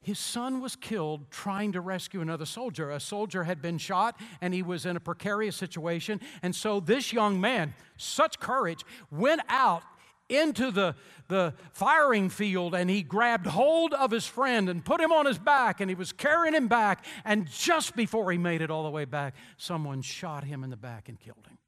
His 0.00 0.20
son 0.20 0.60
was 0.62 0.76
killed 0.76 1.30
trying 1.30 1.72
to 1.72 1.80
rescue 1.80 2.20
another 2.20 2.46
soldier. 2.46 2.92
A 2.92 3.00
soldier 3.00 3.42
had 3.42 3.60
been 3.60 3.76
shot 3.76 4.18
and 4.40 4.54
he 4.54 4.62
was 4.62 4.86
in 4.86 4.96
a 4.96 5.00
precarious 5.00 5.56
situation. 5.56 6.20
And 6.40 6.54
so 6.54 6.78
this 6.78 7.12
young 7.12 7.40
man, 7.40 7.74
such 7.96 8.38
courage, 8.38 8.84
went 9.10 9.42
out 9.48 9.82
into 10.28 10.70
the, 10.70 10.94
the 11.28 11.54
firing 11.72 12.28
field 12.28 12.74
and 12.74 12.90
he 12.90 13.02
grabbed 13.02 13.46
hold 13.46 13.94
of 13.94 14.10
his 14.10 14.26
friend 14.26 14.68
and 14.68 14.84
put 14.84 15.00
him 15.00 15.12
on 15.12 15.26
his 15.26 15.38
back 15.38 15.80
and 15.80 15.90
he 15.90 15.94
was 15.94 16.12
carrying 16.12 16.54
him 16.54 16.68
back. 16.68 17.04
And 17.24 17.46
just 17.50 17.96
before 17.96 18.30
he 18.30 18.38
made 18.38 18.60
it 18.60 18.70
all 18.70 18.84
the 18.84 18.90
way 18.90 19.04
back, 19.04 19.34
someone 19.56 20.02
shot 20.02 20.44
him 20.44 20.64
in 20.64 20.70
the 20.70 20.76
back 20.76 21.08
and 21.08 21.18
killed 21.18 21.46
him. 21.48 21.58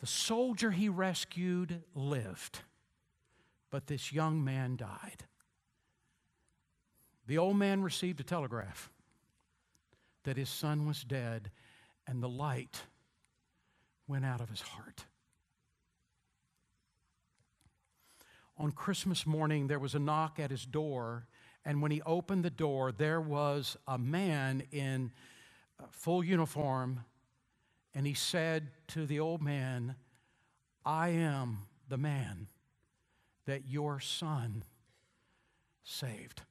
The 0.00 0.06
soldier 0.06 0.72
he 0.72 0.88
rescued 0.88 1.82
lived, 1.94 2.60
but 3.70 3.86
this 3.86 4.12
young 4.12 4.42
man 4.42 4.76
died. 4.76 5.24
The 7.28 7.38
old 7.38 7.56
man 7.56 7.82
received 7.82 8.18
a 8.18 8.24
telegraph 8.24 8.90
that 10.24 10.36
his 10.36 10.48
son 10.48 10.86
was 10.86 11.04
dead, 11.04 11.50
and 12.06 12.22
the 12.22 12.28
light 12.28 12.82
went 14.08 14.24
out 14.24 14.40
of 14.40 14.50
his 14.50 14.60
heart. 14.60 15.04
On 18.62 18.70
Christmas 18.70 19.26
morning, 19.26 19.66
there 19.66 19.80
was 19.80 19.96
a 19.96 19.98
knock 19.98 20.38
at 20.38 20.52
his 20.52 20.64
door, 20.64 21.26
and 21.64 21.82
when 21.82 21.90
he 21.90 22.00
opened 22.02 22.44
the 22.44 22.50
door, 22.50 22.92
there 22.92 23.20
was 23.20 23.76
a 23.88 23.98
man 23.98 24.62
in 24.70 25.10
uh, 25.80 25.86
full 25.90 26.22
uniform, 26.22 27.00
and 27.92 28.06
he 28.06 28.14
said 28.14 28.68
to 28.86 29.04
the 29.04 29.18
old 29.18 29.42
man, 29.42 29.96
I 30.84 31.08
am 31.08 31.66
the 31.88 31.96
man 31.98 32.46
that 33.46 33.66
your 33.66 33.98
son 33.98 34.62
saved. 35.82 36.42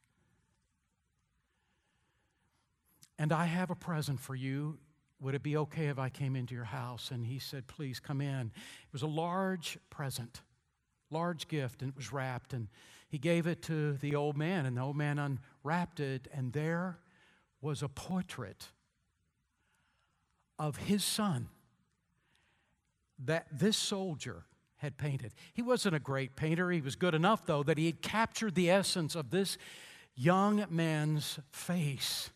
And 3.17 3.31
I 3.31 3.45
have 3.45 3.69
a 3.69 3.75
present 3.75 4.19
for 4.19 4.35
you. 4.35 4.79
Would 5.21 5.33
it 5.33 5.43
be 5.43 5.55
okay 5.55 5.87
if 5.87 5.97
I 5.97 6.09
came 6.09 6.35
into 6.35 6.55
your 6.55 6.65
house? 6.65 7.11
And 7.11 7.25
he 7.25 7.39
said, 7.39 7.67
Please 7.67 8.01
come 8.01 8.19
in. 8.19 8.47
It 8.47 8.91
was 8.91 9.03
a 9.03 9.07
large 9.07 9.77
present 9.89 10.41
large 11.11 11.47
gift, 11.47 11.81
and 11.81 11.89
it 11.89 11.95
was 11.95 12.11
wrapped. 12.11 12.53
And 12.53 12.67
he 13.09 13.17
gave 13.17 13.45
it 13.45 13.61
to 13.63 13.93
the 13.93 14.15
old 14.15 14.37
man, 14.37 14.65
and 14.65 14.77
the 14.77 14.81
old 14.81 14.95
man 14.95 15.19
unwrapped 15.19 15.99
it, 15.99 16.27
and 16.33 16.53
there 16.53 16.99
was 17.61 17.83
a 17.83 17.89
portrait 17.89 18.67
of 20.57 20.77
his 20.77 21.03
son 21.03 21.49
that 23.23 23.47
this 23.51 23.77
soldier 23.77 24.45
had 24.77 24.97
painted. 24.97 25.33
He 25.53 25.61
wasn't 25.61 25.95
a 25.95 25.99
great 25.99 26.35
painter. 26.35 26.71
He 26.71 26.81
was 26.81 26.95
good 26.95 27.13
enough, 27.13 27.45
though, 27.45 27.61
that 27.63 27.77
he 27.77 27.85
had 27.85 28.01
captured 28.01 28.55
the 28.55 28.69
essence 28.69 29.13
of 29.15 29.29
this 29.29 29.57
young 30.15 30.65
man's 30.69 31.39
face. 31.51 32.31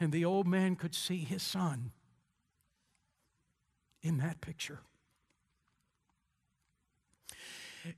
And 0.00 0.12
the 0.12 0.24
old 0.24 0.46
man 0.46 0.76
could 0.76 0.94
see 0.94 1.18
his 1.18 1.42
son 1.42 1.92
in 4.02 4.18
that 4.18 4.40
picture. 4.40 4.80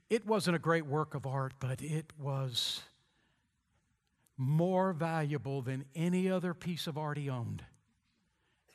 It 0.09 0.25
wasn't 0.25 0.55
a 0.55 0.59
great 0.59 0.85
work 0.85 1.15
of 1.15 1.25
art, 1.25 1.53
but 1.59 1.81
it 1.81 2.11
was 2.19 2.81
more 4.37 4.93
valuable 4.93 5.61
than 5.61 5.85
any 5.95 6.29
other 6.29 6.53
piece 6.53 6.87
of 6.87 6.97
art 6.97 7.17
he 7.17 7.29
owned. 7.29 7.63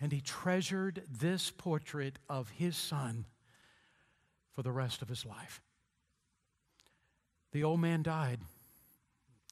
And 0.00 0.10
he 0.12 0.20
treasured 0.20 1.02
this 1.08 1.50
portrait 1.50 2.18
of 2.28 2.50
his 2.50 2.76
son 2.76 3.26
for 4.52 4.62
the 4.62 4.72
rest 4.72 5.02
of 5.02 5.08
his 5.08 5.24
life. 5.24 5.62
The 7.52 7.62
old 7.64 7.80
man 7.80 8.02
died, 8.02 8.40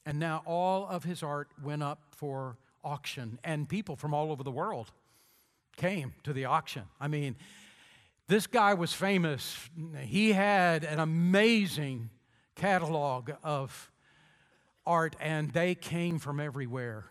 and 0.05 0.19
now 0.19 0.41
all 0.45 0.87
of 0.87 1.03
his 1.03 1.23
art 1.23 1.49
went 1.63 1.83
up 1.83 2.01
for 2.11 2.57
auction, 2.83 3.39
and 3.43 3.69
people 3.69 3.95
from 3.95 4.13
all 4.13 4.31
over 4.31 4.43
the 4.43 4.51
world 4.51 4.91
came 5.77 6.13
to 6.23 6.33
the 6.33 6.45
auction. 6.45 6.83
I 6.99 7.07
mean, 7.07 7.35
this 8.31 8.47
guy 8.47 8.73
was 8.73 8.93
famous. 8.93 9.69
He 9.99 10.31
had 10.31 10.85
an 10.85 10.99
amazing 10.99 12.09
catalog 12.55 13.29
of 13.43 13.91
art, 14.85 15.17
and 15.19 15.51
they 15.51 15.75
came 15.75 16.17
from 16.17 16.39
everywhere 16.39 17.07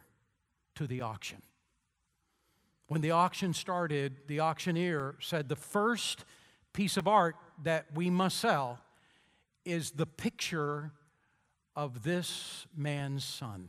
to 0.76 0.86
the 0.86 1.02
auction. 1.02 1.42
When 2.86 3.02
the 3.02 3.10
auction 3.10 3.52
started, 3.52 4.16
the 4.28 4.40
auctioneer 4.40 5.16
said 5.20 5.50
the 5.50 5.56
first 5.56 6.24
piece 6.72 6.96
of 6.96 7.06
art 7.06 7.36
that 7.64 7.84
we 7.94 8.08
must 8.08 8.38
sell 8.38 8.78
is 9.66 9.90
the 9.90 10.06
picture 10.06 10.90
of 11.76 12.02
this 12.02 12.66
man's 12.74 13.24
son. 13.24 13.68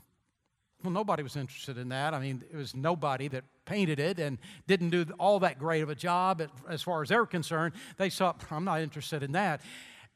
Well, 0.83 0.93
nobody 0.93 1.21
was 1.21 1.35
interested 1.35 1.77
in 1.77 1.89
that. 1.89 2.13
I 2.13 2.19
mean, 2.19 2.45
it 2.49 2.55
was 2.55 2.73
nobody 2.73 3.27
that 3.27 3.43
painted 3.71 3.99
it 3.99 4.19
and 4.19 4.37
didn't 4.67 4.89
do 4.89 5.05
all 5.17 5.39
that 5.39 5.57
great 5.57 5.81
of 5.81 5.89
a 5.89 5.95
job 5.95 6.41
as 6.67 6.81
far 6.81 7.01
as 7.01 7.07
they're 7.07 7.25
concerned. 7.25 7.73
They 7.97 8.09
thought, 8.09 8.43
I'm 8.51 8.65
not 8.65 8.81
interested 8.81 9.23
in 9.23 9.31
that. 9.31 9.61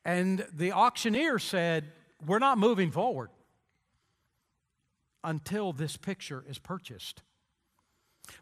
And 0.03 0.45
the 0.53 0.73
auctioneer 0.73 1.39
said, 1.39 1.85
We're 2.27 2.39
not 2.39 2.57
moving 2.57 2.91
forward 2.91 3.29
until 5.23 5.71
this 5.71 5.95
picture 5.95 6.43
is 6.49 6.59
purchased. 6.59 7.21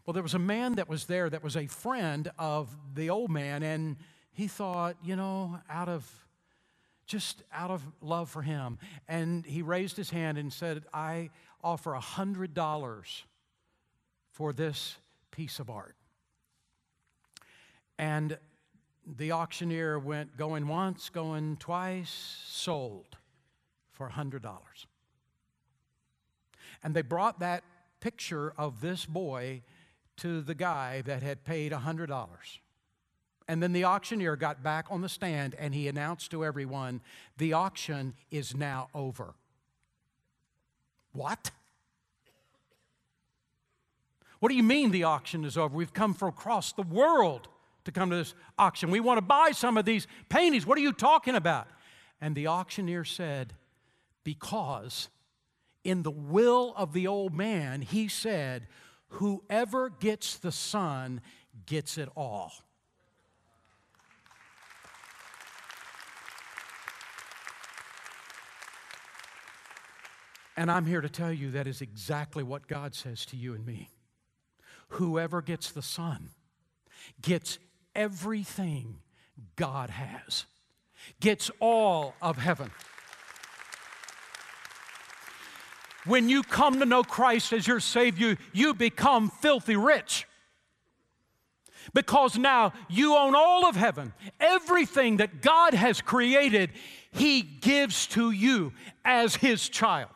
Well, 0.04 0.14
there 0.14 0.22
was 0.22 0.34
a 0.34 0.40
man 0.40 0.74
that 0.74 0.88
was 0.88 1.04
there 1.04 1.30
that 1.30 1.44
was 1.44 1.56
a 1.56 1.68
friend 1.68 2.32
of 2.36 2.76
the 2.94 3.08
old 3.10 3.30
man, 3.30 3.62
and 3.62 3.96
he 4.32 4.48
thought, 4.48 4.96
you 5.04 5.14
know, 5.14 5.60
out 5.70 5.88
of 5.88 6.10
just 7.06 7.44
out 7.52 7.70
of 7.70 7.82
love 8.00 8.30
for 8.30 8.42
him. 8.42 8.78
And 9.06 9.46
he 9.46 9.62
raised 9.62 9.96
his 9.96 10.10
hand 10.10 10.38
and 10.38 10.52
said, 10.52 10.82
I 10.92 11.30
offer 11.62 11.94
a 11.94 12.00
$100 12.00 13.22
for 14.32 14.52
this 14.52 14.96
piece 15.34 15.58
of 15.58 15.68
art. 15.68 15.96
And 17.98 18.38
the 19.04 19.32
auctioneer 19.32 19.98
went 19.98 20.36
going 20.36 20.68
once, 20.68 21.08
going 21.08 21.56
twice, 21.56 22.44
sold 22.46 23.16
for 23.90 24.10
$100. 24.10 24.50
And 26.84 26.94
they 26.94 27.02
brought 27.02 27.40
that 27.40 27.64
picture 27.98 28.52
of 28.56 28.80
this 28.80 29.06
boy 29.06 29.62
to 30.18 30.40
the 30.40 30.54
guy 30.54 31.02
that 31.02 31.22
had 31.22 31.44
paid 31.44 31.72
$100. 31.72 32.18
And 33.48 33.62
then 33.62 33.72
the 33.72 33.84
auctioneer 33.84 34.36
got 34.36 34.62
back 34.62 34.86
on 34.88 35.00
the 35.00 35.08
stand 35.08 35.56
and 35.58 35.74
he 35.74 35.88
announced 35.88 36.30
to 36.30 36.44
everyone, 36.44 37.00
the 37.36 37.52
auction 37.52 38.14
is 38.30 38.54
now 38.54 38.88
over. 38.94 39.34
What? 41.12 41.50
What 44.44 44.50
do 44.50 44.56
you 44.56 44.62
mean 44.62 44.90
the 44.90 45.04
auction 45.04 45.46
is 45.46 45.56
over? 45.56 45.74
We've 45.74 45.94
come 45.94 46.12
from 46.12 46.28
across 46.28 46.72
the 46.72 46.82
world 46.82 47.48
to 47.86 47.90
come 47.90 48.10
to 48.10 48.16
this 48.16 48.34
auction. 48.58 48.90
We 48.90 49.00
want 49.00 49.16
to 49.16 49.22
buy 49.22 49.52
some 49.52 49.78
of 49.78 49.86
these 49.86 50.06
paintings. 50.28 50.66
What 50.66 50.76
are 50.76 50.82
you 50.82 50.92
talking 50.92 51.34
about? 51.34 51.66
And 52.20 52.34
the 52.34 52.48
auctioneer 52.48 53.06
said, 53.06 53.54
Because 54.22 55.08
in 55.82 56.02
the 56.02 56.10
will 56.10 56.74
of 56.76 56.92
the 56.92 57.06
old 57.06 57.32
man, 57.32 57.80
he 57.80 58.06
said, 58.06 58.66
Whoever 59.08 59.88
gets 59.88 60.36
the 60.36 60.52
son 60.52 61.22
gets 61.64 61.96
it 61.96 62.10
all. 62.14 62.52
And 70.54 70.70
I'm 70.70 70.84
here 70.84 71.00
to 71.00 71.08
tell 71.08 71.32
you 71.32 71.52
that 71.52 71.66
is 71.66 71.80
exactly 71.80 72.42
what 72.42 72.68
God 72.68 72.94
says 72.94 73.24
to 73.24 73.38
you 73.38 73.54
and 73.54 73.64
me. 73.64 73.88
Whoever 74.88 75.42
gets 75.42 75.70
the 75.70 75.82
Son 75.82 76.30
gets 77.20 77.58
everything 77.94 78.98
God 79.56 79.90
has, 79.90 80.46
gets 81.20 81.50
all 81.60 82.14
of 82.22 82.38
heaven. 82.38 82.70
When 86.06 86.28
you 86.28 86.42
come 86.42 86.80
to 86.80 86.86
know 86.86 87.02
Christ 87.02 87.52
as 87.52 87.66
your 87.66 87.80
Savior, 87.80 88.36
you 88.52 88.74
become 88.74 89.30
filthy 89.30 89.76
rich. 89.76 90.26
Because 91.92 92.38
now 92.38 92.72
you 92.88 93.14
own 93.14 93.34
all 93.34 93.66
of 93.66 93.76
heaven. 93.76 94.12
Everything 94.40 95.18
that 95.18 95.42
God 95.42 95.74
has 95.74 96.00
created, 96.00 96.70
He 97.10 97.42
gives 97.42 98.06
to 98.08 98.30
you 98.30 98.72
as 99.04 99.36
His 99.36 99.68
child. 99.68 100.10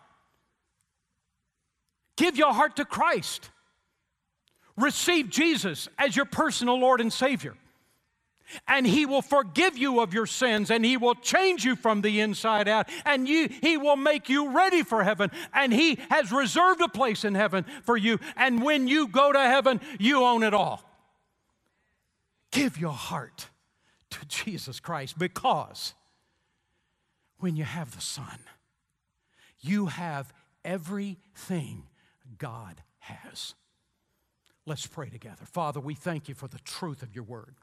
Give 2.16 2.37
your 2.37 2.53
heart 2.53 2.77
to 2.77 2.85
Christ. 2.85 3.51
Receive 4.79 5.29
Jesus 5.29 5.89
as 5.99 6.14
your 6.14 6.24
personal 6.24 6.79
Lord 6.79 7.01
and 7.01 7.12
Savior. 7.12 7.55
And 8.66 8.87
he 8.87 9.05
will 9.05 9.20
forgive 9.20 9.76
you 9.76 10.01
of 10.01 10.14
your 10.14 10.24
sins 10.24 10.70
and 10.70 10.85
he 10.85 10.97
will 10.97 11.14
change 11.14 11.64
you 11.64 11.76
from 11.76 12.01
the 12.01 12.20
inside 12.20 12.66
out 12.66 12.89
and 13.05 13.29
you, 13.29 13.49
he 13.61 13.76
will 13.76 13.97
make 13.97 14.29
you 14.31 14.51
ready 14.51 14.83
for 14.83 15.03
heaven. 15.03 15.31
And 15.53 15.72
he 15.72 15.99
has 16.09 16.33
reserved 16.33 16.81
a 16.81 16.89
place 16.89 17.24
in 17.24 17.35
heaven 17.35 17.66
for 17.83 17.97
you. 17.97 18.18
And 18.37 18.62
when 18.62 18.89
you 18.89 19.09
go 19.09 19.33
to 19.33 19.39
heaven, 19.39 19.81
you 19.99 20.24
own 20.24 20.43
it 20.43 20.55
all. 20.55 20.83
Give 22.51 22.79
your 22.79 22.93
heart 22.93 23.49
to 24.11 24.26
Jesus 24.26 24.81
Christ 24.81 25.18
because 25.18 25.93
when 27.39 27.57
you 27.57 27.64
have 27.64 27.95
the 27.95 28.01
Son, 28.01 28.39
you 29.61 29.87
have 29.87 30.33
everything 30.64 31.83
God 32.39 32.83
has. 33.01 33.55
Let's 34.69 34.87
pray 34.87 35.09
together. 35.09 35.47
Father, 35.47 35.81
we 35.81 35.95
thank 35.95 36.29
you 36.29 36.35
for 36.35 36.47
the 36.47 36.59
truth 36.59 37.03
of 37.03 37.14
your 37.14 37.25
word. 37.25 37.55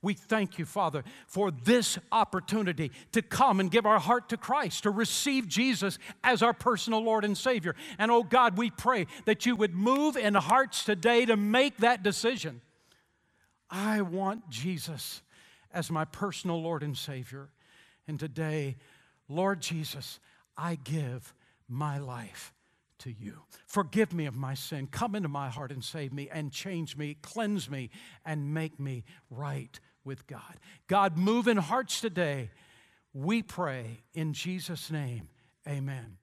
We 0.00 0.14
thank 0.14 0.58
you, 0.58 0.64
Father, 0.64 1.04
for 1.26 1.50
this 1.50 1.98
opportunity 2.10 2.90
to 3.12 3.20
come 3.20 3.60
and 3.60 3.70
give 3.70 3.84
our 3.84 3.98
heart 3.98 4.30
to 4.30 4.38
Christ, 4.38 4.84
to 4.84 4.90
receive 4.90 5.46
Jesus 5.46 5.98
as 6.24 6.42
our 6.42 6.54
personal 6.54 7.00
Lord 7.00 7.24
and 7.24 7.36
Savior. 7.36 7.74
And 7.98 8.10
oh 8.10 8.22
God, 8.22 8.56
we 8.56 8.70
pray 8.70 9.06
that 9.26 9.44
you 9.44 9.56
would 9.56 9.74
move 9.74 10.16
in 10.16 10.34
hearts 10.34 10.84
today 10.84 11.26
to 11.26 11.36
make 11.36 11.76
that 11.78 12.02
decision. 12.02 12.62
I 13.70 14.00
want 14.00 14.48
Jesus 14.48 15.20
as 15.72 15.90
my 15.90 16.06
personal 16.06 16.62
Lord 16.62 16.82
and 16.82 16.96
Savior. 16.96 17.50
And 18.06 18.18
today, 18.18 18.76
Lord 19.28 19.60
Jesus, 19.60 20.18
I 20.56 20.76
give 20.76 21.34
my 21.68 21.98
life 21.98 22.54
to 22.98 23.12
you. 23.12 23.42
Forgive 23.66 24.12
me 24.12 24.26
of 24.26 24.34
my 24.34 24.54
sin. 24.54 24.88
Come 24.90 25.14
into 25.14 25.28
my 25.28 25.48
heart 25.48 25.72
and 25.72 25.82
save 25.82 26.12
me 26.12 26.28
and 26.32 26.52
change 26.52 26.96
me, 26.96 27.16
cleanse 27.20 27.70
me, 27.70 27.90
and 28.24 28.52
make 28.54 28.78
me 28.78 29.04
right 29.30 29.78
with 30.04 30.26
God. 30.26 30.58
God, 30.86 31.16
move 31.16 31.48
in 31.48 31.56
hearts 31.56 32.00
today. 32.00 32.50
We 33.12 33.42
pray 33.42 34.02
in 34.14 34.32
Jesus' 34.32 34.90
name. 34.90 35.28
Amen. 35.66 36.18